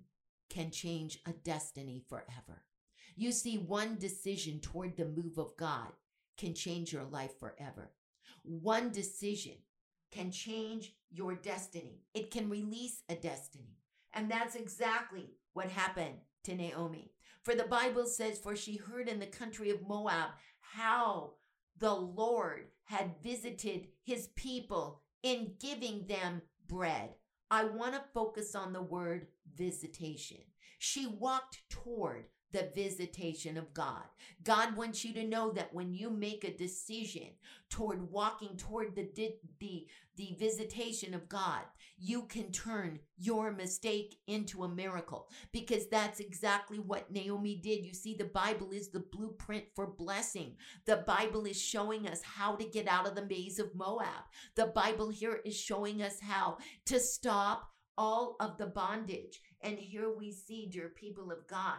can 0.50 0.71
change 0.71 1.19
a 1.26 1.32
destiny 1.32 2.04
forever. 2.08 2.63
You 3.15 3.32
see, 3.32 3.58
one 3.58 3.97
decision 3.97 4.60
toward 4.60 4.95
the 4.95 5.06
move 5.06 5.38
of 5.38 5.58
God 5.58 5.91
can 6.38 6.54
change 6.54 6.93
your 6.93 7.04
life 7.04 7.38
forever. 7.39 7.91
One 8.43 8.91
decision 8.91 9.58
can 10.12 10.32
change 10.32 10.93
your 11.12 11.36
destiny. 11.36 12.02
It 12.13 12.32
can 12.32 12.50
release 12.50 13.04
a 13.10 13.15
destiny. 13.15 13.78
And 14.13 14.30
that's 14.30 14.56
exactly 14.56 15.36
what 15.54 15.69
happened 15.69 16.19
to 16.43 16.56
Naomi. 16.56 17.12
For 17.43 17.56
the 17.56 17.63
Bible 17.63 18.06
says, 18.06 18.39
For 18.39 18.56
she 18.56 18.77
heard 18.77 19.08
in 19.08 19.19
the 19.19 19.25
country 19.25 19.69
of 19.69 19.88
Moab 19.88 20.32
how 20.60 21.34
the 21.77 21.93
Lord 21.93 22.67
had 22.84 23.15
visited 23.23 23.88
his 24.04 24.27
people 24.36 25.01
in 25.23 25.54
giving 25.60 26.06
them 26.08 26.41
bread. 26.67 27.10
I 27.49 27.65
want 27.65 27.93
to 27.95 28.01
focus 28.13 28.56
on 28.56 28.73
the 28.73 28.82
word 28.82 29.27
visitation. 29.56 30.38
She 30.80 31.08
walked 31.08 31.62
toward 31.69 32.25
the 32.52 32.72
visitation 32.76 33.58
of 33.58 33.74
God. 33.74 34.04
God 34.44 34.76
wants 34.76 35.06
you 35.06 35.14
to 35.14 35.28
know 35.28 35.52
that 35.52 35.74
when 35.74 35.94
you 35.94 36.10
make 36.10 36.44
a 36.44 36.56
decision 36.56 37.28
toward 37.70 38.12
walking 38.12 38.58
toward 38.58 38.96
the, 38.96 39.10
the, 39.16 39.88
the 40.18 40.36
visitation 40.40 41.14
of 41.14 41.30
God, 41.30 41.62
you 41.98 42.24
can 42.24 42.52
turn 42.52 43.00
your 43.18 43.52
mistake 43.52 44.18
into 44.28 44.64
a 44.64 44.70
miracle 44.70 45.30
because 45.52 45.88
that's 45.88 46.20
exactly 46.20 46.80
what 46.80 47.12
Naomi 47.12 47.56
did. 47.56 47.86
You 47.86 47.94
see, 47.94 48.16
the 48.16 48.26
Bible 48.26 48.72
is 48.72 48.90
the 48.90 49.06
blueprint 49.12 49.66
for 49.76 49.88
blessing. 49.88 50.56
The 50.86 50.98
Bible 50.98 51.46
is 51.46 51.62
showing 51.62 52.08
us 52.08 52.22
how 52.24 52.56
to 52.56 52.66
get 52.66 52.88
out 52.88 53.08
of 53.08 53.16
the 53.16 53.26
maze 53.26 53.60
of 53.60 53.76
Moab. 53.76 54.26
The 54.56 54.68
Bible 54.68 55.10
here 55.10 55.42
is 55.46 55.56
showing 55.56 56.02
us 56.02 56.20
how 56.20 56.58
to 56.86 57.00
stop 57.00 57.70
all 57.98 58.36
of 58.40 58.58
the 58.58 58.68
bondage. 58.68 59.40
And 59.62 59.78
here 59.78 60.12
we 60.12 60.32
see, 60.32 60.66
dear 60.66 60.90
people 60.90 61.32
of 61.32 61.48
God, 61.48 61.78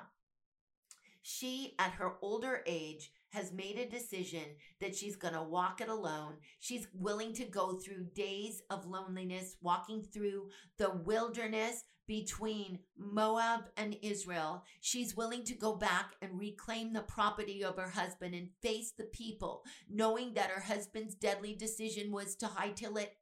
she, 1.22 1.74
at 1.78 1.92
her 1.92 2.14
older 2.20 2.62
age, 2.66 3.12
has 3.30 3.52
made 3.52 3.78
a 3.78 3.88
decision 3.88 4.44
that 4.80 4.94
she's 4.94 5.16
going 5.16 5.34
to 5.34 5.42
walk 5.42 5.80
it 5.80 5.88
alone. 5.88 6.34
She's 6.60 6.86
willing 6.92 7.32
to 7.34 7.44
go 7.44 7.78
through 7.78 8.08
days 8.14 8.60
of 8.68 8.86
loneliness, 8.86 9.56
walking 9.62 10.02
through 10.02 10.50
the 10.76 10.90
wilderness 10.90 11.84
between 12.06 12.80
Moab 12.98 13.70
and 13.76 13.96
Israel. 14.02 14.64
She's 14.80 15.16
willing 15.16 15.44
to 15.44 15.54
go 15.54 15.76
back 15.76 16.12
and 16.20 16.38
reclaim 16.38 16.92
the 16.92 17.00
property 17.02 17.64
of 17.64 17.76
her 17.76 17.88
husband 17.88 18.34
and 18.34 18.50
face 18.60 18.92
the 18.92 19.04
people, 19.04 19.62
knowing 19.88 20.34
that 20.34 20.50
her 20.50 20.60
husband's 20.60 21.14
deadly 21.14 21.54
decision 21.54 22.12
was 22.12 22.34
to 22.36 22.46
hightail 22.46 23.00
it 23.00 23.16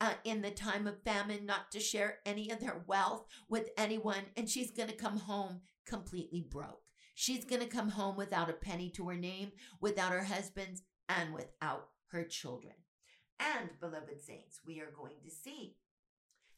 uh, 0.00 0.12
in 0.24 0.42
the 0.42 0.50
time 0.50 0.86
of 0.86 1.02
famine, 1.02 1.46
not 1.46 1.72
to 1.72 1.80
share 1.80 2.18
any 2.24 2.50
of 2.50 2.60
their 2.60 2.84
wealth 2.86 3.26
with 3.48 3.70
anyone. 3.76 4.26
And 4.36 4.48
she's 4.48 4.70
going 4.70 4.90
to 4.90 4.94
come 4.94 5.18
home 5.18 5.62
completely 5.86 6.42
broke. 6.42 6.85
She's 7.18 7.46
going 7.46 7.62
to 7.62 7.66
come 7.66 7.88
home 7.88 8.14
without 8.14 8.50
a 8.50 8.52
penny 8.52 8.90
to 8.90 9.08
her 9.08 9.16
name, 9.16 9.52
without 9.80 10.12
her 10.12 10.24
husband's, 10.24 10.82
and 11.08 11.32
without 11.32 11.88
her 12.08 12.24
children. 12.24 12.74
And, 13.40 13.70
beloved 13.80 14.20
saints, 14.20 14.60
we 14.66 14.80
are 14.80 14.92
going 14.94 15.14
to 15.24 15.30
see 15.30 15.76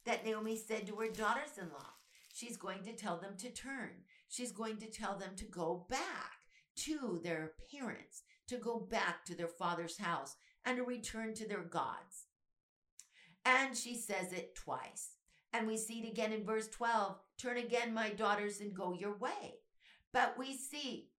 that 0.03 0.25
Naomi 0.25 0.57
said 0.57 0.85
to 0.87 0.95
her 0.97 1.07
daughters 1.07 1.57
in 1.57 1.69
law, 1.69 1.93
she's 2.33 2.57
going 2.57 2.83
to 2.83 2.91
tell 2.91 3.15
them 3.15 3.35
to 3.37 3.49
turn. 3.49 3.91
She's 4.27 4.51
going 4.51 4.75
to 4.79 4.87
tell 4.87 5.17
them 5.17 5.31
to 5.37 5.45
go 5.45 5.85
back 5.89 6.39
to 6.79 7.21
their 7.23 7.53
parents, 7.71 8.23
to 8.49 8.57
go 8.57 8.79
back 8.79 9.23
to 9.25 9.35
their 9.35 9.47
father's 9.47 9.97
house, 9.97 10.35
and 10.65 10.75
to 10.75 10.83
return 10.83 11.33
to 11.35 11.47
their 11.47 11.63
gods. 11.63 12.25
And 13.45 13.77
she 13.77 13.95
says 13.95 14.33
it 14.33 14.55
twice. 14.55 15.11
And 15.53 15.67
we 15.67 15.77
see 15.77 16.01
it 16.01 16.11
again 16.11 16.33
in 16.33 16.43
verse 16.43 16.67
12 16.67 17.15
Turn 17.37 17.55
again, 17.55 17.93
my 17.93 18.09
daughters, 18.09 18.59
and 18.59 18.73
go 18.73 18.93
your 18.93 19.17
way. 19.17 19.61
But 20.13 20.35
we 20.37 20.55
see 20.55 21.09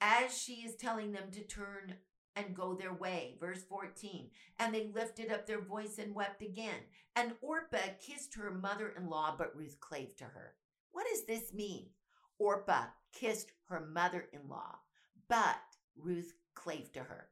as 0.00 0.36
she 0.36 0.62
is 0.64 0.76
telling 0.76 1.12
them 1.12 1.30
to 1.32 1.42
turn 1.42 1.94
and 2.36 2.54
go 2.54 2.74
their 2.74 2.92
way. 2.92 3.36
Verse 3.40 3.62
14. 3.68 4.30
And 4.58 4.74
they 4.74 4.90
lifted 4.94 5.32
up 5.32 5.46
their 5.46 5.60
voice 5.60 5.98
and 5.98 6.14
wept 6.14 6.42
again. 6.42 6.80
And 7.16 7.32
Orpah 7.40 7.78
kissed 8.00 8.34
her 8.36 8.50
mother 8.50 8.94
in 8.96 9.08
law, 9.08 9.34
but 9.36 9.56
Ruth 9.56 9.78
clave 9.80 10.14
to 10.16 10.24
her. 10.24 10.54
What 10.92 11.06
does 11.12 11.26
this 11.26 11.52
mean? 11.52 11.86
Orpah 12.38 12.86
kissed 13.12 13.52
her 13.68 13.84
mother 13.92 14.26
in 14.32 14.48
law, 14.48 14.76
but 15.28 15.56
Ruth 15.96 16.32
clave 16.54 16.92
to 16.92 17.00
her. 17.00 17.28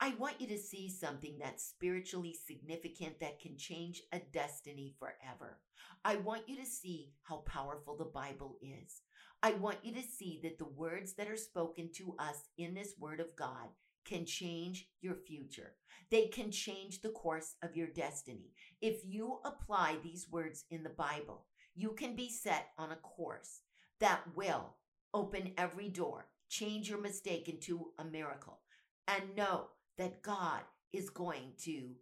I 0.00 0.14
want 0.18 0.40
you 0.40 0.46
to 0.48 0.58
see 0.58 0.88
something 0.88 1.36
that's 1.38 1.62
spiritually 1.62 2.34
significant 2.46 3.20
that 3.20 3.38
can 3.38 3.56
change 3.56 4.02
a 4.12 4.18
destiny 4.32 4.94
forever. 4.98 5.58
I 6.04 6.16
want 6.16 6.48
you 6.48 6.56
to 6.56 6.66
see 6.66 7.12
how 7.22 7.38
powerful 7.38 7.96
the 7.96 8.06
Bible 8.06 8.56
is. 8.62 9.02
I 9.42 9.52
want 9.52 9.78
you 9.82 9.94
to 9.94 10.02
see 10.02 10.38
that 10.42 10.58
the 10.58 10.66
words 10.66 11.14
that 11.14 11.28
are 11.28 11.36
spoken 11.36 11.90
to 11.94 12.14
us 12.18 12.48
in 12.58 12.74
this 12.74 12.94
word 12.98 13.20
of 13.20 13.34
God 13.36 13.68
can 14.04 14.26
change 14.26 14.88
your 15.00 15.14
future. 15.14 15.72
They 16.10 16.26
can 16.26 16.50
change 16.50 17.00
the 17.00 17.10
course 17.10 17.54
of 17.62 17.74
your 17.74 17.86
destiny. 17.86 18.52
If 18.82 19.00
you 19.04 19.38
apply 19.44 19.96
these 20.02 20.26
words 20.30 20.64
in 20.70 20.82
the 20.82 20.90
Bible, 20.90 21.46
you 21.74 21.92
can 21.92 22.16
be 22.16 22.28
set 22.28 22.68
on 22.76 22.92
a 22.92 22.96
course 22.96 23.60
that 24.00 24.20
will 24.34 24.74
open 25.14 25.52
every 25.56 25.88
door, 25.88 26.26
change 26.48 26.90
your 26.90 27.00
mistake 27.00 27.48
into 27.48 27.92
a 27.98 28.04
miracle, 28.04 28.60
and 29.08 29.36
know 29.36 29.68
that 29.96 30.22
God 30.22 30.60
is 30.92 31.08
going 31.08 31.52
to 31.62 31.92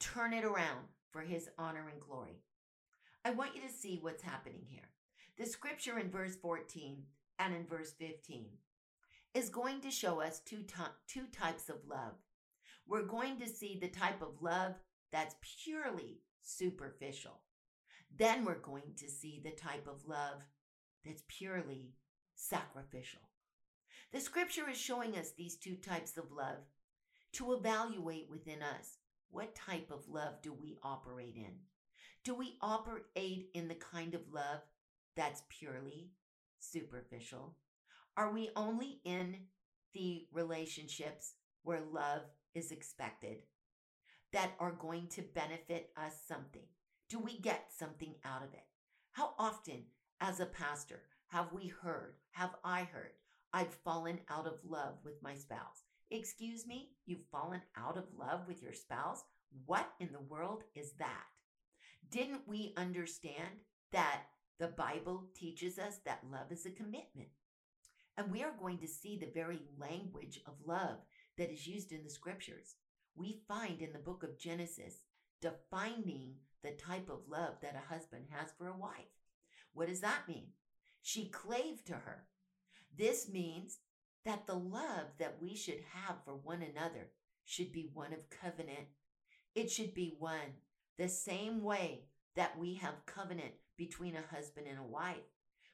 turn 0.00 0.32
it 0.32 0.44
around 0.44 0.86
for 1.10 1.20
his 1.20 1.48
honor 1.58 1.88
and 1.92 2.00
glory. 2.00 2.40
I 3.24 3.30
want 3.30 3.54
you 3.54 3.62
to 3.62 3.72
see 3.72 3.98
what's 4.00 4.22
happening 4.22 4.62
here. 4.66 4.88
The 5.38 5.46
scripture 5.46 6.00
in 6.00 6.10
verse 6.10 6.34
14 6.34 6.96
and 7.38 7.54
in 7.54 7.64
verse 7.64 7.92
15 7.96 8.46
is 9.34 9.50
going 9.50 9.80
to 9.82 9.90
show 9.90 10.20
us 10.20 10.40
two, 10.40 10.64
two 11.06 11.26
types 11.26 11.68
of 11.68 11.76
love. 11.88 12.14
we're 12.88 13.04
going 13.04 13.38
to 13.38 13.48
see 13.48 13.78
the 13.80 13.88
type 13.88 14.20
of 14.20 14.42
love 14.42 14.74
that's 15.12 15.36
purely 15.62 16.22
superficial. 16.42 17.38
Then 18.18 18.44
we're 18.44 18.58
going 18.58 18.94
to 18.96 19.08
see 19.08 19.40
the 19.44 19.52
type 19.52 19.86
of 19.86 20.08
love 20.08 20.42
that's 21.04 21.22
purely 21.28 21.92
sacrificial. 22.34 23.20
The 24.12 24.20
scripture 24.20 24.68
is 24.68 24.76
showing 24.78 25.16
us 25.16 25.30
these 25.30 25.54
two 25.54 25.76
types 25.76 26.16
of 26.16 26.32
love 26.32 26.64
to 27.34 27.52
evaluate 27.52 28.28
within 28.28 28.60
us 28.62 28.96
what 29.30 29.54
type 29.54 29.92
of 29.92 30.08
love 30.08 30.42
do 30.42 30.52
we 30.52 30.78
operate 30.82 31.36
in? 31.36 31.52
Do 32.24 32.34
we 32.34 32.56
operate 32.60 33.50
in 33.54 33.68
the 33.68 33.76
kind 33.76 34.14
of 34.14 34.32
love 34.32 34.62
that's 35.18 35.42
purely 35.48 36.12
superficial? 36.60 37.56
Are 38.16 38.32
we 38.32 38.50
only 38.54 39.00
in 39.04 39.36
the 39.92 40.28
relationships 40.32 41.34
where 41.64 41.80
love 41.92 42.22
is 42.54 42.70
expected 42.70 43.38
that 44.32 44.52
are 44.60 44.70
going 44.70 45.08
to 45.08 45.22
benefit 45.22 45.90
us 45.96 46.14
something? 46.28 46.62
Do 47.08 47.18
we 47.18 47.40
get 47.40 47.72
something 47.76 48.14
out 48.24 48.44
of 48.44 48.54
it? 48.54 48.64
How 49.10 49.34
often, 49.40 49.86
as 50.20 50.38
a 50.38 50.46
pastor, 50.46 51.00
have 51.26 51.52
we 51.52 51.66
heard, 51.66 52.14
have 52.30 52.54
I 52.62 52.84
heard, 52.84 53.10
I've 53.52 53.74
fallen 53.84 54.20
out 54.30 54.46
of 54.46 54.60
love 54.64 54.94
with 55.04 55.20
my 55.20 55.34
spouse? 55.34 55.82
Excuse 56.12 56.64
me, 56.64 56.90
you've 57.06 57.26
fallen 57.32 57.62
out 57.76 57.96
of 57.96 58.04
love 58.16 58.46
with 58.46 58.62
your 58.62 58.72
spouse? 58.72 59.24
What 59.66 59.88
in 59.98 60.10
the 60.12 60.20
world 60.20 60.62
is 60.76 60.92
that? 61.00 61.24
Didn't 62.08 62.46
we 62.46 62.72
understand 62.76 63.64
that 63.90 64.20
the 64.58 64.68
Bible 64.68 65.24
teaches 65.34 65.78
us 65.78 65.98
that 66.04 66.24
love 66.30 66.50
is 66.50 66.66
a 66.66 66.70
commitment? 66.70 67.28
And 68.16 68.32
we 68.32 68.42
are 68.42 68.54
going 68.58 68.78
to 68.78 68.88
see 68.88 69.16
the 69.16 69.30
very 69.32 69.60
language 69.78 70.40
of 70.46 70.54
love 70.66 70.98
that 71.36 71.52
is 71.52 71.66
used 71.66 71.92
in 71.92 72.02
the 72.02 72.10
scriptures. 72.10 72.74
We 73.14 73.40
find 73.46 73.80
in 73.80 73.92
the 73.92 73.98
book 73.98 74.22
of 74.24 74.38
Genesis 74.38 75.02
defining 75.40 76.34
the 76.62 76.72
type 76.72 77.08
of 77.08 77.28
love 77.28 77.54
that 77.62 77.76
a 77.76 77.94
husband 77.94 78.24
has 78.30 78.50
for 78.58 78.66
a 78.66 78.76
wife. 78.76 79.14
What 79.72 79.88
does 79.88 80.00
that 80.00 80.26
mean? 80.26 80.48
She 81.02 81.28
clave 81.28 81.84
to 81.86 81.92
her. 81.92 82.26
This 82.96 83.28
means 83.28 83.78
that 84.24 84.46
the 84.46 84.54
love 84.54 85.06
that 85.18 85.36
we 85.40 85.54
should 85.54 85.80
have 85.92 86.16
for 86.24 86.34
one 86.34 86.62
another 86.62 87.10
should 87.44 87.72
be 87.72 87.90
one 87.94 88.12
of 88.12 88.28
covenant. 88.30 88.88
It 89.54 89.70
should 89.70 89.94
be 89.94 90.16
one 90.18 90.56
the 90.98 91.08
same 91.08 91.62
way 91.62 92.06
that 92.34 92.58
we 92.58 92.74
have 92.74 93.06
covenant 93.06 93.52
between 93.78 94.16
a 94.16 94.36
husband 94.36 94.66
and 94.68 94.78
a 94.78 94.82
wife. 94.82 95.16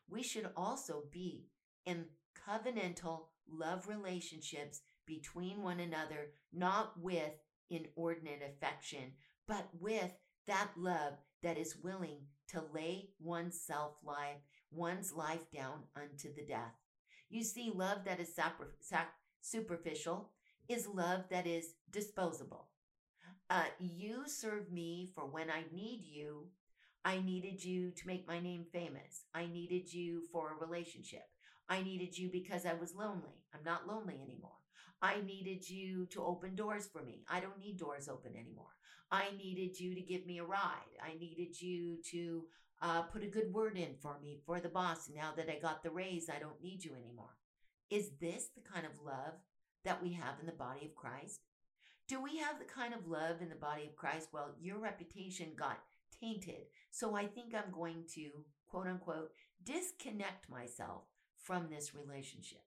We 0.09 0.23
should 0.23 0.49
also 0.57 1.05
be 1.11 1.49
in 1.87 2.05
covenantal 2.49 3.23
love 3.51 3.89
relationships 3.89 4.83
between 5.07 5.63
one 5.63 5.81
another, 5.81 6.31
not 6.53 7.01
with 7.01 7.33
inordinate 7.71 8.43
affection, 8.47 9.13
but 9.49 9.69
with 9.81 10.13
that 10.47 10.71
love 10.77 11.15
that 11.43 11.59
is 11.59 11.77
willing 11.83 12.21
to 12.49 12.63
lay 12.73 13.11
one's 13.19 13.61
self 13.61 13.95
life, 14.05 14.39
one's 14.71 15.13
life 15.13 15.51
down 15.53 15.83
unto 15.97 16.33
the 16.35 16.45
death. 16.47 16.75
You 17.31 17.43
see, 17.43 17.73
love 17.75 18.05
that 18.05 18.21
is 18.21 18.39
superficial 19.41 20.31
is 20.69 20.87
love 20.87 21.25
that 21.31 21.47
is 21.47 21.75
disposable. 21.91 22.69
Uh, 23.51 23.65
you 23.79 24.23
serve 24.27 24.73
me 24.73 25.11
for 25.15 25.27
when 25.27 25.51
I 25.51 25.65
need 25.73 26.05
you. 26.05 26.49
I 27.05 27.21
needed 27.21 27.63
you 27.63 27.91
to 27.91 28.07
make 28.07 28.27
my 28.27 28.41
name 28.41 28.65
famous. 28.73 29.25
I 29.35 29.47
needed 29.47 29.93
you 29.93 30.23
for 30.33 30.53
a 30.53 30.67
relationship. 30.67 31.25
I 31.69 31.83
needed 31.83 32.17
you 32.17 32.31
because 32.31 32.65
I 32.65 32.75
was 32.75 32.95
lonely. 32.95 33.43
I'm 33.55 33.65
not 33.65 33.87
lonely 33.87 34.21
anymore. 34.23 34.59
I 35.03 35.21
needed 35.21 35.69
you 35.69 36.07
to 36.07 36.25
open 36.25 36.55
doors 36.55 36.87
for 36.87 37.03
me. 37.03 37.25
I 37.29 37.41
don't 37.41 37.59
need 37.59 37.79
doors 37.79 38.09
open 38.09 38.33
anymore. 38.35 38.73
I 39.11 39.27
needed 39.37 39.79
you 39.79 39.95
to 39.95 40.01
give 40.01 40.27
me 40.27 40.39
a 40.39 40.45
ride. 40.45 40.97
I 41.03 41.19
needed 41.19 41.61
you 41.61 41.99
to 42.11 42.45
uh, 42.81 43.03
put 43.03 43.23
a 43.23 43.29
good 43.29 43.53
word 43.53 43.77
in 43.77 43.97
for 44.01 44.19
me 44.23 44.41
for 44.47 44.61
the 44.61 44.69
boss. 44.69 45.11
Now 45.15 45.33
that 45.37 45.51
I 45.51 45.59
got 45.61 45.83
the 45.83 45.91
raise, 45.91 46.31
I 46.31 46.39
don't 46.39 46.63
need 46.63 46.85
you 46.85 46.93
anymore. 46.95 47.37
Is 47.91 48.11
this 48.21 48.49
the 48.55 48.63
kind 48.63 48.87
of 48.87 48.93
love 49.05 49.35
that 49.85 50.03
we 50.03 50.13
have 50.15 50.41
in 50.41 50.47
the 50.47 50.53
body 50.53 50.87
of 50.87 50.95
Christ? 50.95 51.41
Do 52.09 52.21
we 52.23 52.39
have 52.39 52.59
the 52.59 52.65
kind 52.65 52.93
of 52.93 53.07
love 53.07 53.41
in 53.41 53.49
the 53.49 53.55
body 53.55 53.85
of 53.85 53.97
Christ? 53.97 54.29
Well, 54.33 54.55
your 54.61 54.79
reputation 54.79 55.53
got 55.57 55.79
tainted. 56.21 56.67
So 56.91 57.17
I 57.17 57.27
think 57.27 57.55
I'm 57.55 57.73
going 57.73 58.05
to, 58.15 58.31
quote 58.69 58.87
unquote, 58.87 59.31
disconnect 59.65 60.49
myself 60.49 61.03
from 61.37 61.69
this 61.69 61.95
relationship. 61.95 62.63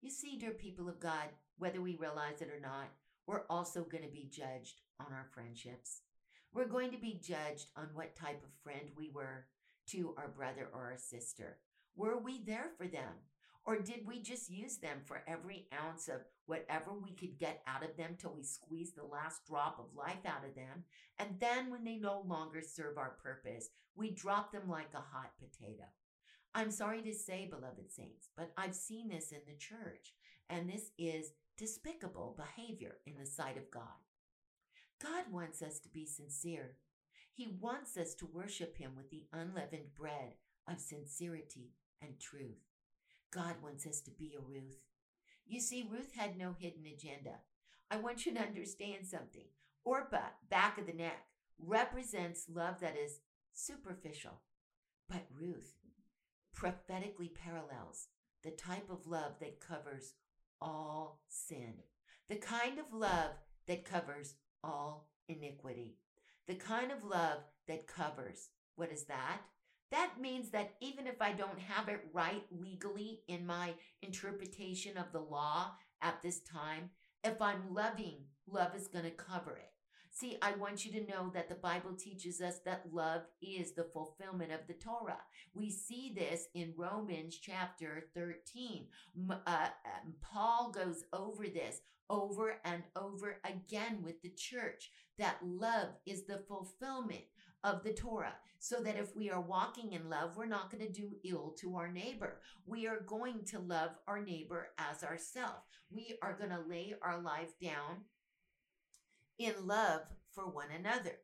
You 0.00 0.10
see, 0.10 0.38
dear 0.38 0.52
people 0.52 0.88
of 0.88 1.00
God, 1.00 1.28
whether 1.58 1.80
we 1.80 1.96
realize 1.96 2.40
it 2.40 2.48
or 2.48 2.60
not, 2.60 2.88
we're 3.26 3.46
also 3.50 3.84
going 3.84 4.04
to 4.04 4.10
be 4.10 4.30
judged 4.30 4.80
on 4.98 5.12
our 5.12 5.26
friendships. 5.32 6.02
We're 6.52 6.66
going 6.66 6.90
to 6.92 6.98
be 6.98 7.20
judged 7.22 7.68
on 7.76 7.88
what 7.94 8.16
type 8.16 8.42
of 8.42 8.62
friend 8.64 8.90
we 8.96 9.10
were 9.14 9.46
to 9.90 10.14
our 10.16 10.28
brother 10.28 10.68
or 10.72 10.80
our 10.90 10.98
sister. 10.98 11.58
Were 11.96 12.18
we 12.18 12.42
there 12.44 12.70
for 12.76 12.86
them? 12.86 13.12
Or 13.66 13.78
did 13.78 14.06
we 14.06 14.22
just 14.22 14.50
use 14.50 14.78
them 14.78 14.98
for 15.04 15.22
every 15.28 15.68
ounce 15.86 16.08
of 16.08 16.22
whatever 16.46 16.92
we 16.92 17.12
could 17.12 17.38
get 17.38 17.62
out 17.66 17.84
of 17.84 17.96
them 17.96 18.16
till 18.18 18.32
we 18.34 18.42
squeezed 18.42 18.96
the 18.96 19.04
last 19.04 19.46
drop 19.46 19.78
of 19.78 19.94
life 19.94 20.24
out 20.26 20.44
of 20.48 20.54
them? 20.54 20.84
And 21.18 21.38
then 21.38 21.70
when 21.70 21.84
they 21.84 21.96
no 21.96 22.24
longer 22.26 22.62
serve 22.62 22.96
our 22.96 23.16
purpose, 23.22 23.68
we 23.94 24.10
drop 24.10 24.50
them 24.52 24.68
like 24.68 24.92
a 24.94 24.96
hot 24.96 25.32
potato. 25.38 25.84
I'm 26.54 26.70
sorry 26.70 27.02
to 27.02 27.14
say, 27.14 27.46
beloved 27.48 27.92
saints, 27.92 28.28
but 28.36 28.52
I've 28.56 28.74
seen 28.74 29.08
this 29.08 29.30
in 29.30 29.40
the 29.46 29.56
church, 29.58 30.14
and 30.48 30.68
this 30.68 30.90
is 30.98 31.32
despicable 31.56 32.36
behavior 32.36 32.96
in 33.06 33.14
the 33.16 33.26
sight 33.26 33.56
of 33.56 33.70
God. 33.70 33.82
God 35.00 35.24
wants 35.30 35.62
us 35.62 35.78
to 35.80 35.88
be 35.88 36.06
sincere. 36.06 36.76
He 37.32 37.56
wants 37.60 37.96
us 37.96 38.14
to 38.14 38.26
worship 38.26 38.76
Him 38.76 38.92
with 38.96 39.10
the 39.10 39.26
unleavened 39.32 39.94
bread 39.94 40.34
of 40.68 40.80
sincerity 40.80 41.70
and 42.02 42.18
truth. 42.18 42.58
God 43.32 43.56
wants 43.62 43.86
us 43.86 44.00
to 44.02 44.10
be 44.10 44.34
a 44.36 44.40
Ruth. 44.40 44.80
You 45.46 45.60
see, 45.60 45.88
Ruth 45.90 46.12
had 46.16 46.36
no 46.36 46.54
hidden 46.58 46.84
agenda. 46.86 47.40
I 47.90 47.96
want 47.96 48.26
you 48.26 48.34
to 48.34 48.40
understand 48.40 49.06
something. 49.06 49.46
Orpah, 49.84 50.30
back 50.48 50.78
of 50.78 50.86
the 50.86 50.92
neck, 50.92 51.26
represents 51.58 52.46
love 52.48 52.80
that 52.80 52.96
is 52.96 53.20
superficial. 53.52 54.40
But 55.08 55.26
Ruth 55.32 55.74
prophetically 56.54 57.28
parallels 57.28 58.08
the 58.42 58.50
type 58.50 58.88
of 58.90 59.06
love 59.06 59.32
that 59.40 59.60
covers 59.60 60.14
all 60.60 61.20
sin, 61.28 61.74
the 62.28 62.36
kind 62.36 62.78
of 62.78 62.92
love 62.92 63.32
that 63.66 63.84
covers 63.84 64.34
all 64.62 65.08
iniquity, 65.28 65.96
the 66.46 66.54
kind 66.54 66.90
of 66.90 67.04
love 67.04 67.38
that 67.66 67.86
covers. 67.86 68.50
What 68.76 68.92
is 68.92 69.04
that? 69.04 69.40
That 69.90 70.20
means 70.20 70.50
that 70.50 70.74
even 70.80 71.06
if 71.06 71.20
I 71.20 71.32
don't 71.32 71.58
have 71.58 71.88
it 71.88 72.04
right 72.12 72.44
legally 72.50 73.20
in 73.28 73.46
my 73.46 73.74
interpretation 74.02 74.96
of 74.96 75.12
the 75.12 75.20
law 75.20 75.72
at 76.00 76.22
this 76.22 76.40
time, 76.40 76.90
if 77.24 77.40
I'm 77.42 77.74
loving, 77.74 78.18
love 78.46 78.74
is 78.76 78.86
going 78.86 79.04
to 79.04 79.10
cover 79.10 79.56
it. 79.56 79.70
See, 80.12 80.38
I 80.42 80.52
want 80.52 80.84
you 80.84 80.92
to 80.92 81.06
know 81.06 81.30
that 81.34 81.48
the 81.48 81.54
Bible 81.54 81.94
teaches 81.96 82.40
us 82.40 82.58
that 82.64 82.86
love 82.92 83.22
is 83.40 83.72
the 83.72 83.86
fulfillment 83.92 84.52
of 84.52 84.60
the 84.66 84.74
Torah. 84.74 85.20
We 85.54 85.70
see 85.70 86.12
this 86.16 86.46
in 86.54 86.74
Romans 86.76 87.38
chapter 87.40 88.06
13. 88.14 88.86
Uh, 89.30 89.34
um, 89.46 90.14
Paul 90.20 90.72
goes 90.72 91.04
over 91.12 91.46
this 91.46 91.80
over 92.10 92.56
and 92.64 92.82
over 92.96 93.36
again 93.44 94.02
with 94.02 94.20
the 94.20 94.32
church 94.36 94.90
that 95.18 95.36
love 95.42 95.90
is 96.04 96.24
the 96.26 96.42
fulfillment 96.48 97.22
of 97.64 97.82
the 97.82 97.92
Torah. 97.92 98.34
So 98.62 98.82
that 98.82 98.98
if 98.98 99.16
we 99.16 99.30
are 99.30 99.40
walking 99.40 99.92
in 99.92 100.10
love, 100.10 100.36
we're 100.36 100.44
not 100.44 100.70
going 100.70 100.86
to 100.86 100.92
do 100.92 101.12
ill 101.24 101.54
to 101.60 101.76
our 101.76 101.90
neighbor. 101.90 102.40
We 102.66 102.86
are 102.86 103.00
going 103.00 103.44
to 103.46 103.58
love 103.58 103.92
our 104.06 104.22
neighbor 104.22 104.68
as 104.76 105.02
ourselves. 105.02 105.64
We 105.90 106.18
are 106.22 106.36
going 106.36 106.50
to 106.50 106.60
lay 106.68 106.94
our 107.00 107.20
life 107.22 107.58
down 107.60 108.04
in 109.38 109.54
love 109.66 110.02
for 110.34 110.44
one 110.44 110.68
another. 110.78 111.20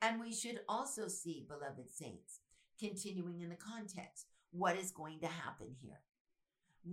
And 0.00 0.18
we 0.18 0.32
should 0.32 0.60
also 0.68 1.08
see, 1.08 1.46
beloved 1.46 1.90
saints, 1.90 2.40
continuing 2.78 3.40
in 3.42 3.50
the 3.50 3.56
context, 3.56 4.26
what 4.50 4.76
is 4.76 4.90
going 4.90 5.20
to 5.20 5.26
happen 5.26 5.68
here. 5.82 6.00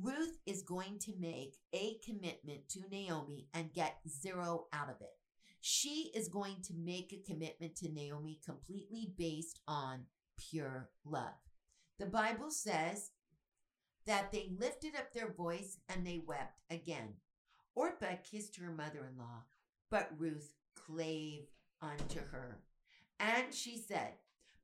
Ruth 0.02 0.38
is 0.46 0.64
going 0.64 1.00
to 1.00 1.14
make 1.18 1.56
a 1.74 1.98
commitment 2.06 2.68
to 2.70 2.82
Naomi 2.92 3.48
and 3.54 3.74
get 3.74 4.00
zero 4.08 4.66
out 4.74 4.90
of 4.90 5.00
it. 5.00 5.17
She 5.70 6.12
is 6.16 6.30
going 6.30 6.62
to 6.68 6.74
make 6.74 7.12
a 7.12 7.30
commitment 7.30 7.76
to 7.76 7.92
Naomi 7.92 8.40
completely 8.46 9.12
based 9.18 9.60
on 9.68 10.06
pure 10.38 10.92
love. 11.04 11.36
The 12.00 12.06
Bible 12.06 12.52
says 12.52 13.12
that 14.06 14.32
they 14.32 14.50
lifted 14.58 14.96
up 14.96 15.12
their 15.12 15.30
voice 15.30 15.78
and 15.90 16.08
they 16.08 16.22
wept 16.26 16.62
again. 16.70 17.16
Orpah 17.76 18.16
kissed 18.24 18.56
her 18.56 18.72
mother 18.72 19.10
in 19.12 19.18
law, 19.18 19.44
but 19.92 20.10
Ruth 20.18 20.54
clave 20.74 21.48
unto 21.82 22.22
her. 22.32 22.62
And 23.20 23.54
she 23.54 23.78
said, 23.78 24.14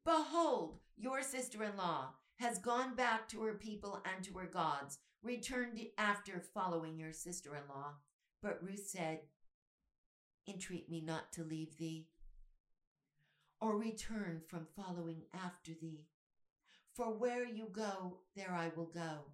Behold, 0.05 0.77
your 0.95 1.21
sister 1.21 1.65
in 1.65 1.75
law 1.75 2.11
has 2.37 2.59
gone 2.59 2.95
back 2.95 3.27
to 3.27 3.41
her 3.41 3.55
people 3.55 4.01
and 4.05 4.23
to 4.23 4.37
her 4.37 4.47
gods, 4.47 4.99
returned 5.21 5.81
after 5.97 6.39
following 6.53 6.97
your 6.97 7.11
sister 7.11 7.57
in 7.57 7.67
law. 7.67 7.95
But 8.41 8.63
Ruth 8.63 8.87
said, 8.87 9.19
entreat 10.47 10.89
me 10.89 11.01
not 11.01 11.31
to 11.33 11.43
leave 11.43 11.77
thee, 11.77 12.07
or 13.61 13.77
return 13.77 14.41
from 14.47 14.67
following 14.75 15.23
after 15.33 15.71
thee. 15.73 16.07
For 16.93 17.13
where 17.13 17.45
you 17.45 17.67
go, 17.71 18.19
there 18.35 18.53
I 18.53 18.71
will 18.75 18.91
go, 18.93 19.31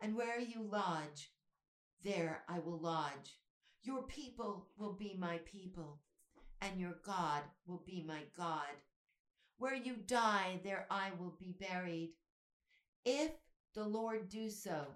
and 0.00 0.14
where 0.14 0.40
you 0.40 0.62
lodge, 0.62 1.30
there 2.02 2.42
I 2.48 2.58
will 2.58 2.78
lodge. 2.78 3.38
Your 3.82 4.02
people 4.02 4.66
will 4.76 4.92
be 4.92 5.16
my 5.18 5.38
people, 5.44 6.00
and 6.60 6.78
your 6.78 6.96
God 7.04 7.42
will 7.66 7.82
be 7.86 8.04
my 8.06 8.20
God. 8.36 8.74
Where 9.58 9.74
you 9.74 9.96
die, 10.06 10.60
there 10.64 10.86
I 10.90 11.10
will 11.18 11.34
be 11.38 11.56
buried. 11.58 12.10
If 13.04 13.32
the 13.74 13.84
Lord 13.84 14.28
do 14.28 14.50
so, 14.50 14.86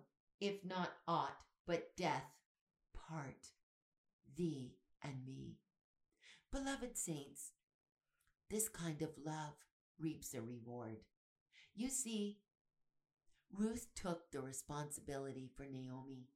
if 0.40 0.64
not 0.64 0.92
aught 1.08 1.36
but 1.66 1.96
death 1.96 2.24
part 2.94 3.48
thee 4.36 4.74
and 5.06 5.24
me. 5.24 5.56
Beloved 6.52 6.96
saints, 6.96 7.52
this 8.50 8.68
kind 8.68 9.02
of 9.02 9.10
love 9.24 9.54
reaps 9.98 10.34
a 10.34 10.40
reward. 10.40 10.98
You 11.74 11.88
see, 11.88 12.38
Ruth 13.52 13.88
took 13.94 14.30
the 14.30 14.40
responsibility 14.40 15.50
for 15.56 15.64
Naomi, 15.64 16.28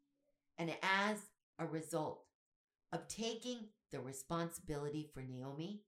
and 0.58 0.70
as 0.82 1.18
a 1.58 1.66
result 1.66 2.24
of 2.92 3.08
taking 3.08 3.68
the 3.90 4.00
responsibility 4.00 5.08
for 5.12 5.22
Naomi, 5.22 5.82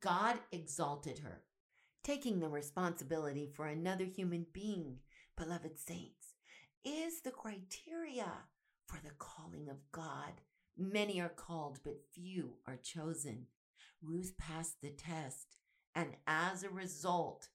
God 0.00 0.36
exalted 0.52 1.18
her. 1.20 1.42
Taking 2.04 2.40
the 2.40 2.48
responsibility 2.48 3.50
for 3.54 3.66
another 3.66 4.04
human 4.04 4.46
being, 4.52 4.98
beloved 5.36 5.78
saints, 5.78 6.34
is 6.84 7.20
the 7.20 7.30
criteria 7.30 8.32
for 8.86 8.98
the 9.02 9.10
calling 9.18 9.68
of 9.68 9.76
God. 9.92 10.40
Many 10.80 11.20
are 11.20 11.28
called, 11.28 11.80
but 11.82 12.04
few 12.14 12.54
are 12.64 12.76
chosen. 12.76 13.46
Ruth 14.00 14.34
passed 14.38 14.80
the 14.80 14.90
test, 14.90 15.56
and 15.96 16.10
as 16.28 16.62
a 16.62 16.70
result, 16.70 17.48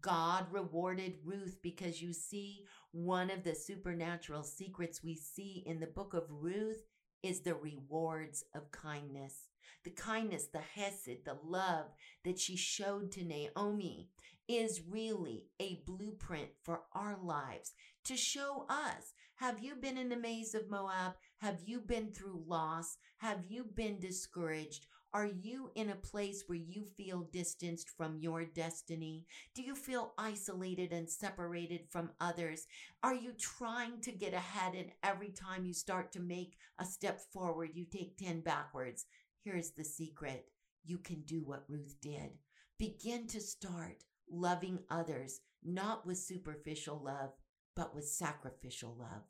God 0.00 0.46
rewarded 0.50 1.18
Ruth 1.24 1.58
because 1.62 2.02
you 2.02 2.12
see, 2.12 2.66
one 2.90 3.30
of 3.30 3.44
the 3.44 3.54
supernatural 3.54 4.42
secrets 4.42 5.04
we 5.04 5.14
see 5.14 5.62
in 5.64 5.78
the 5.78 5.86
book 5.86 6.14
of 6.14 6.24
Ruth 6.28 6.82
is 7.22 7.40
the 7.40 7.54
rewards 7.54 8.44
of 8.56 8.72
kindness. 8.72 9.50
The 9.84 9.90
kindness, 9.90 10.46
the 10.46 10.60
hesed, 10.60 11.24
the 11.24 11.38
love 11.44 11.86
that 12.24 12.38
she 12.38 12.56
showed 12.56 13.12
to 13.12 13.24
Naomi 13.24 14.08
is 14.48 14.82
really 14.88 15.46
a 15.60 15.82
blueprint 15.86 16.50
for 16.62 16.82
our 16.92 17.16
lives 17.22 17.72
to 18.04 18.16
show 18.16 18.66
us. 18.68 19.14
Have 19.36 19.60
you 19.60 19.74
been 19.74 19.98
in 19.98 20.08
the 20.08 20.16
maze 20.16 20.54
of 20.54 20.70
Moab? 20.70 21.14
Have 21.38 21.60
you 21.64 21.80
been 21.80 22.12
through 22.12 22.44
loss? 22.46 22.98
Have 23.18 23.44
you 23.48 23.64
been 23.64 23.98
discouraged? 23.98 24.86
Are 25.14 25.26
you 25.26 25.70
in 25.76 25.90
a 25.90 25.94
place 25.94 26.42
where 26.48 26.58
you 26.58 26.84
feel 26.96 27.28
distanced 27.32 27.88
from 27.88 28.18
your 28.18 28.44
destiny? 28.44 29.26
Do 29.54 29.62
you 29.62 29.76
feel 29.76 30.12
isolated 30.18 30.92
and 30.92 31.08
separated 31.08 31.82
from 31.88 32.10
others? 32.20 32.66
Are 33.04 33.14
you 33.14 33.32
trying 33.38 34.00
to 34.00 34.10
get 34.10 34.34
ahead 34.34 34.74
and 34.74 34.90
every 35.04 35.30
time 35.30 35.64
you 35.64 35.72
start 35.72 36.10
to 36.12 36.20
make 36.20 36.56
a 36.80 36.84
step 36.84 37.20
forward, 37.32 37.70
you 37.74 37.84
take 37.84 38.16
10 38.16 38.40
backwards? 38.40 39.06
Here's 39.44 39.72
the 39.72 39.84
secret. 39.84 40.46
You 40.86 40.96
can 40.96 41.20
do 41.20 41.42
what 41.44 41.66
Ruth 41.68 41.96
did. 42.00 42.30
Begin 42.78 43.26
to 43.26 43.40
start 43.42 44.04
loving 44.30 44.78
others, 44.88 45.40
not 45.62 46.06
with 46.06 46.16
superficial 46.16 46.98
love, 47.04 47.32
but 47.76 47.94
with 47.94 48.08
sacrificial 48.08 48.96
love. 48.98 49.22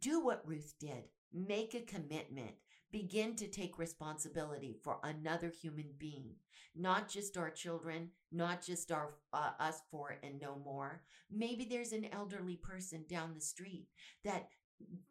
Do 0.00 0.20
what 0.20 0.42
Ruth 0.44 0.74
did. 0.80 1.04
Make 1.32 1.74
a 1.74 1.80
commitment. 1.82 2.56
Begin 2.90 3.36
to 3.36 3.46
take 3.46 3.78
responsibility 3.78 4.80
for 4.82 4.98
another 5.04 5.48
human 5.48 5.92
being, 5.96 6.34
not 6.74 7.08
just 7.08 7.36
our 7.36 7.50
children, 7.50 8.10
not 8.32 8.62
just 8.62 8.90
our 8.90 9.14
uh, 9.32 9.52
us 9.60 9.80
for 9.92 10.18
and 10.24 10.40
no 10.40 10.60
more. 10.64 11.02
Maybe 11.30 11.64
there's 11.64 11.92
an 11.92 12.08
elderly 12.12 12.56
person 12.56 13.04
down 13.08 13.32
the 13.32 13.40
street 13.40 13.86
that 14.24 14.48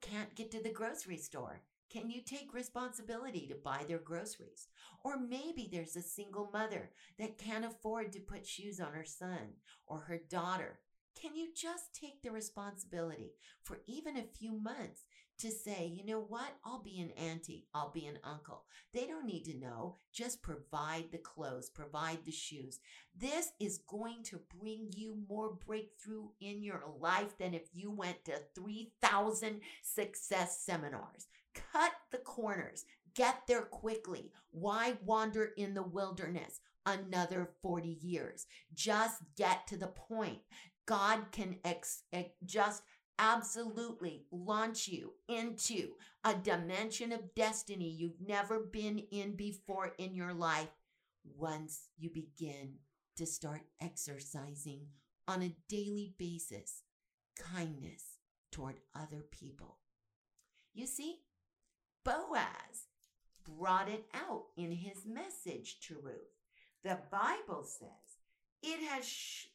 can't 0.02 0.36
get 0.36 0.52
to 0.52 0.62
the 0.62 0.70
grocery 0.70 1.18
store. 1.18 1.62
Can 1.92 2.10
you 2.10 2.22
take 2.22 2.54
responsibility 2.54 3.48
to 3.48 3.56
buy 3.56 3.84
their 3.86 3.98
groceries? 3.98 4.68
Or 5.04 5.20
maybe 5.20 5.68
there's 5.70 5.98
a 5.98 6.02
single 6.02 6.50
mother 6.54 6.92
that 7.20 7.38
can't 7.38 7.66
afford 7.66 8.14
to 8.14 8.20
put 8.20 8.46
shoes 8.46 8.80
on 8.80 8.94
her 8.94 9.04
son 9.04 9.56
or 9.88 10.00
her 10.00 10.22
daughter. 10.30 10.80
Can 11.20 11.36
you 11.36 11.50
just 11.54 11.94
take 11.94 12.22
the 12.22 12.32
responsibility 12.32 13.34
for 13.64 13.82
even 13.88 14.16
a 14.16 14.24
few 14.24 14.54
months 14.54 15.04
to 15.40 15.52
say, 15.52 15.86
you 15.86 16.06
know 16.06 16.22
what? 16.22 16.56
I'll 16.64 16.82
be 16.82 17.02
an 17.02 17.12
auntie. 17.12 17.68
I'll 17.74 17.92
be 17.92 18.06
an 18.06 18.20
uncle. 18.24 18.64
They 18.94 19.08
don't 19.08 19.26
need 19.26 19.44
to 19.46 19.58
know. 19.58 19.98
Just 20.14 20.42
provide 20.42 21.12
the 21.12 21.18
clothes, 21.18 21.70
provide 21.70 22.20
the 22.24 22.32
shoes. 22.32 22.80
This 23.20 23.52
is 23.60 23.82
going 23.90 24.24
to 24.26 24.40
bring 24.60 24.92
you 24.96 25.18
more 25.28 25.58
breakthrough 25.66 26.30
in 26.40 26.64
your 26.64 26.84
life 27.00 27.38
than 27.38 27.54
if 27.54 27.64
you 27.74 27.92
went 27.92 28.24
to 28.26 28.40
3,000 28.56 29.60
success 29.82 30.62
seminars. 30.64 31.28
Cut 31.54 31.92
the 32.12 32.20
corners. 32.20 32.86
Get 33.14 33.42
there 33.48 33.64
quickly. 33.64 34.32
Why 34.52 34.94
wander 35.04 35.52
in 35.58 35.74
the 35.74 35.84
wilderness 35.84 36.62
another 36.86 37.52
40 37.62 37.98
years? 38.02 38.48
Just 38.74 39.18
get 39.38 39.68
to 39.68 39.78
the 39.78 39.88
point. 39.88 40.40
God 40.86 41.32
can 41.32 41.58
ex- 41.64 42.04
ex- 42.14 42.32
just 42.46 42.84
absolutely 43.20 44.26
launch 44.32 44.88
you 44.88 45.14
into 45.28 45.92
a 46.24 46.34
dimension 46.34 47.12
of 47.12 47.36
destiny 47.36 47.90
you've 47.90 48.20
never 48.26 48.60
been 48.60 49.00
in 49.12 49.36
before 49.36 49.94
in 50.00 50.16
your 50.16 50.34
life 50.34 50.70
once 51.38 51.90
you 52.00 52.10
begin 52.10 52.74
to 53.18 53.26
start 53.26 53.62
exercising 53.80 54.88
on 55.28 55.44
a 55.44 55.56
daily 55.70 56.14
basis 56.18 56.82
kindness 57.38 58.18
toward 58.52 58.76
other 58.96 59.24
people. 59.32 59.78
You 60.74 60.88
see, 60.88 61.20
Boaz 62.04 62.88
brought 63.46 63.90
it 63.90 64.06
out 64.14 64.46
in 64.58 64.72
his 64.72 65.06
message 65.06 65.80
to 65.82 65.96
Ruth. 66.02 66.16
The 66.84 66.98
Bible 67.12 67.64
says 67.64 68.18
it 68.64 68.84
has 68.88 69.08
sh- 69.08 69.48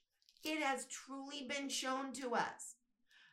it 0.45 0.63
has 0.63 0.87
truly 0.87 1.47
been 1.49 1.69
shown 1.69 2.13
to 2.15 2.35
us 2.35 2.77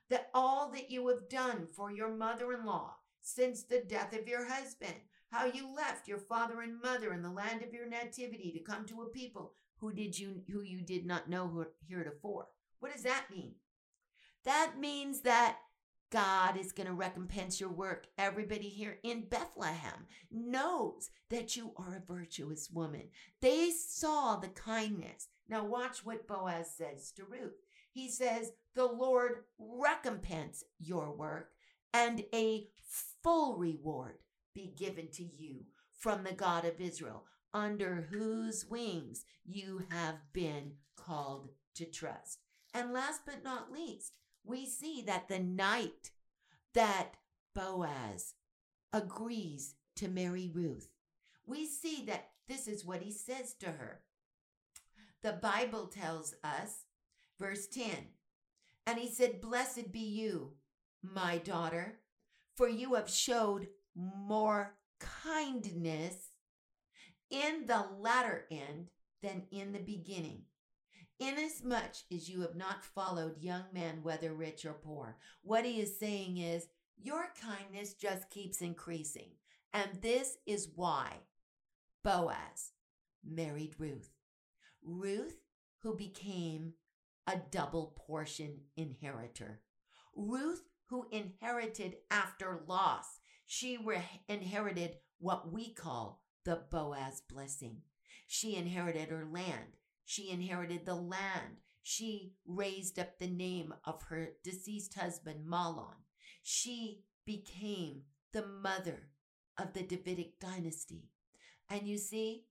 that 0.09 0.29
all 0.33 0.71
that 0.71 0.89
you 0.89 1.07
have 1.09 1.29
done 1.29 1.67
for 1.71 1.91
your 1.91 2.09
mother-in-law 2.09 2.95
since 3.21 3.63
the 3.63 3.83
death 3.87 4.17
of 4.17 4.27
your 4.27 4.47
husband, 4.47 4.95
how 5.31 5.45
you 5.45 5.73
left 5.73 6.07
your 6.07 6.17
father 6.17 6.61
and 6.61 6.81
mother 6.81 7.13
in 7.13 7.21
the 7.21 7.29
land 7.29 7.61
of 7.61 7.73
your 7.73 7.87
nativity 7.87 8.51
to 8.51 8.59
come 8.59 8.85
to 8.85 9.03
a 9.03 9.09
people 9.09 9.53
who 9.77 9.91
did 9.93 10.17
you 10.17 10.41
who 10.51 10.61
you 10.61 10.81
did 10.81 11.05
not 11.05 11.29
know 11.29 11.65
heretofore. 11.87 12.47
What 12.79 12.93
does 12.93 13.03
that 13.03 13.25
mean? 13.31 13.53
That 14.43 14.73
means 14.79 15.21
that 15.21 15.57
God 16.13 16.57
is 16.57 16.71
going 16.71 16.85
to 16.85 16.93
recompense 16.93 17.59
your 17.59 17.71
work. 17.71 18.05
Everybody 18.19 18.69
here 18.69 18.99
in 19.01 19.23
Bethlehem 19.23 20.05
knows 20.31 21.09
that 21.31 21.57
you 21.57 21.73
are 21.75 21.95
a 21.95 22.13
virtuous 22.13 22.69
woman. 22.69 23.05
They 23.41 23.71
saw 23.71 24.35
the 24.35 24.49
kindness. 24.49 25.27
Now, 25.49 25.65
watch 25.65 26.05
what 26.05 26.27
Boaz 26.27 26.69
says 26.77 27.11
to 27.13 27.23
Ruth. 27.25 27.55
He 27.91 28.11
says, 28.11 28.51
The 28.75 28.85
Lord 28.85 29.45
recompense 29.57 30.63
your 30.79 31.11
work, 31.11 31.49
and 31.95 32.23
a 32.31 32.67
full 33.23 33.57
reward 33.57 34.19
be 34.53 34.71
given 34.77 35.07
to 35.13 35.23
you 35.23 35.65
from 35.97 36.23
the 36.23 36.33
God 36.33 36.63
of 36.63 36.79
Israel, 36.79 37.23
under 37.55 38.07
whose 38.11 38.67
wings 38.69 39.25
you 39.43 39.81
have 39.89 40.17
been 40.31 40.73
called 40.95 41.49
to 41.73 41.85
trust. 41.85 42.37
And 42.71 42.93
last 42.93 43.21
but 43.25 43.43
not 43.43 43.71
least, 43.71 44.13
we 44.45 44.65
see 44.65 45.03
that 45.05 45.27
the 45.27 45.39
night 45.39 46.11
that 46.73 47.13
Boaz 47.55 48.33
agrees 48.91 49.75
to 49.95 50.07
marry 50.07 50.51
Ruth, 50.53 50.89
we 51.45 51.65
see 51.65 52.03
that 52.07 52.29
this 52.47 52.67
is 52.67 52.85
what 52.85 53.01
he 53.01 53.11
says 53.11 53.53
to 53.59 53.67
her. 53.67 54.01
The 55.21 55.33
Bible 55.33 55.87
tells 55.87 56.35
us, 56.43 56.85
verse 57.39 57.67
10, 57.67 57.89
and 58.85 58.99
he 58.99 59.09
said, 59.09 59.39
Blessed 59.39 59.91
be 59.91 59.99
you, 59.99 60.53
my 61.01 61.37
daughter, 61.37 61.99
for 62.55 62.67
you 62.67 62.95
have 62.95 63.09
showed 63.09 63.67
more 63.95 64.75
kindness 64.99 66.15
in 67.29 67.65
the 67.65 67.85
latter 67.97 68.45
end 68.51 68.89
than 69.21 69.43
in 69.51 69.71
the 69.71 69.79
beginning 69.79 70.41
inasmuch 71.19 71.95
as 72.11 72.29
you 72.29 72.41
have 72.41 72.55
not 72.55 72.83
followed 72.83 73.41
young 73.41 73.63
men, 73.73 73.99
whether 74.03 74.33
rich 74.33 74.65
or 74.65 74.73
poor. 74.73 75.17
What 75.41 75.65
he 75.65 75.79
is 75.79 75.99
saying 75.99 76.37
is, 76.37 76.67
your 76.97 77.33
kindness 77.41 77.93
just 77.93 78.29
keeps 78.29 78.61
increasing. 78.61 79.31
And 79.73 79.89
this 80.01 80.37
is 80.45 80.69
why 80.75 81.13
Boaz 82.03 82.71
married 83.25 83.75
Ruth. 83.77 84.11
Ruth, 84.83 85.39
who 85.81 85.95
became 85.95 86.73
a 87.27 87.37
double 87.51 87.95
portion 88.07 88.61
inheritor. 88.77 89.61
Ruth, 90.15 90.63
who 90.87 91.07
inherited 91.11 91.95
after 92.11 92.61
loss. 92.67 93.19
She 93.45 93.77
re- 93.77 94.01
inherited 94.27 94.97
what 95.19 95.51
we 95.51 95.73
call 95.73 96.21
the 96.45 96.61
Boaz 96.69 97.21
blessing. 97.27 97.77
She 98.27 98.55
inherited 98.55 99.09
her 99.09 99.25
land. 99.29 99.77
She 100.05 100.29
inherited 100.29 100.85
the 100.85 100.95
land. 100.95 101.57
She 101.81 102.33
raised 102.45 102.97
up 102.99 103.19
the 103.19 103.27
name 103.27 103.73
of 103.85 104.03
her 104.03 104.29
deceased 104.43 104.95
husband, 104.95 105.45
Mahlon. 105.47 105.95
She 106.41 107.03
became 107.25 108.03
the 108.31 108.45
mother 108.45 109.09
of 109.57 109.73
the 109.73 109.83
Davidic 109.83 110.39
dynasty. 110.39 111.09
And 111.69 111.87
you 111.87 111.97
see, 111.97 112.45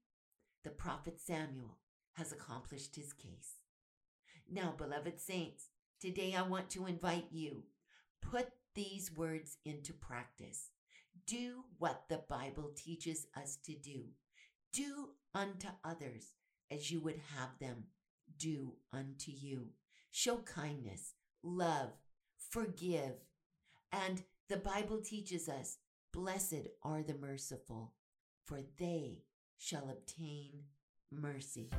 the 0.64 0.70
prophet 0.70 1.20
Samuel 1.20 1.78
has 2.14 2.32
accomplished 2.32 2.96
his 2.96 3.12
case. 3.12 3.60
Now, 4.50 4.74
beloved 4.76 5.20
saints, 5.20 5.68
today 6.00 6.34
I 6.36 6.42
want 6.42 6.70
to 6.70 6.86
invite 6.86 7.26
you 7.30 7.64
put 8.20 8.48
these 8.74 9.12
words 9.14 9.58
into 9.64 9.92
practice. 9.92 10.70
Do 11.26 11.64
what 11.78 12.04
the 12.08 12.22
Bible 12.28 12.70
teaches 12.76 13.26
us 13.36 13.58
to 13.64 13.74
do. 13.74 14.04
Do 14.72 15.10
unto 15.34 15.68
others 15.84 16.32
as 16.72 16.90
you 16.90 17.00
would 17.00 17.20
have 17.36 17.50
them 17.60 17.84
do 18.38 18.72
unto 18.92 19.30
you. 19.30 19.68
Show 20.10 20.38
kindness, 20.38 21.14
love, 21.42 21.90
forgive. 22.50 23.14
And 23.92 24.22
the 24.48 24.56
Bible 24.56 25.00
teaches 25.00 25.48
us, 25.48 25.78
blessed 26.12 26.68
are 26.82 27.02
the 27.02 27.14
merciful, 27.14 27.92
for 28.46 28.60
they 28.78 29.22
shall 29.58 29.90
obtain 29.90 30.50
mercy. 31.10 31.70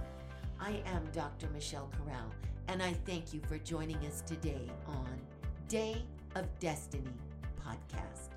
I 0.59 0.81
am 0.85 1.07
Dr. 1.11 1.49
Michelle 1.49 1.91
Corral, 1.97 2.31
and 2.67 2.81
I 2.81 2.93
thank 3.05 3.33
you 3.33 3.41
for 3.47 3.57
joining 3.57 3.97
us 4.05 4.21
today 4.25 4.69
on 4.87 5.19
Day 5.67 6.03
of 6.35 6.47
Destiny 6.59 7.13
podcast. 7.59 8.32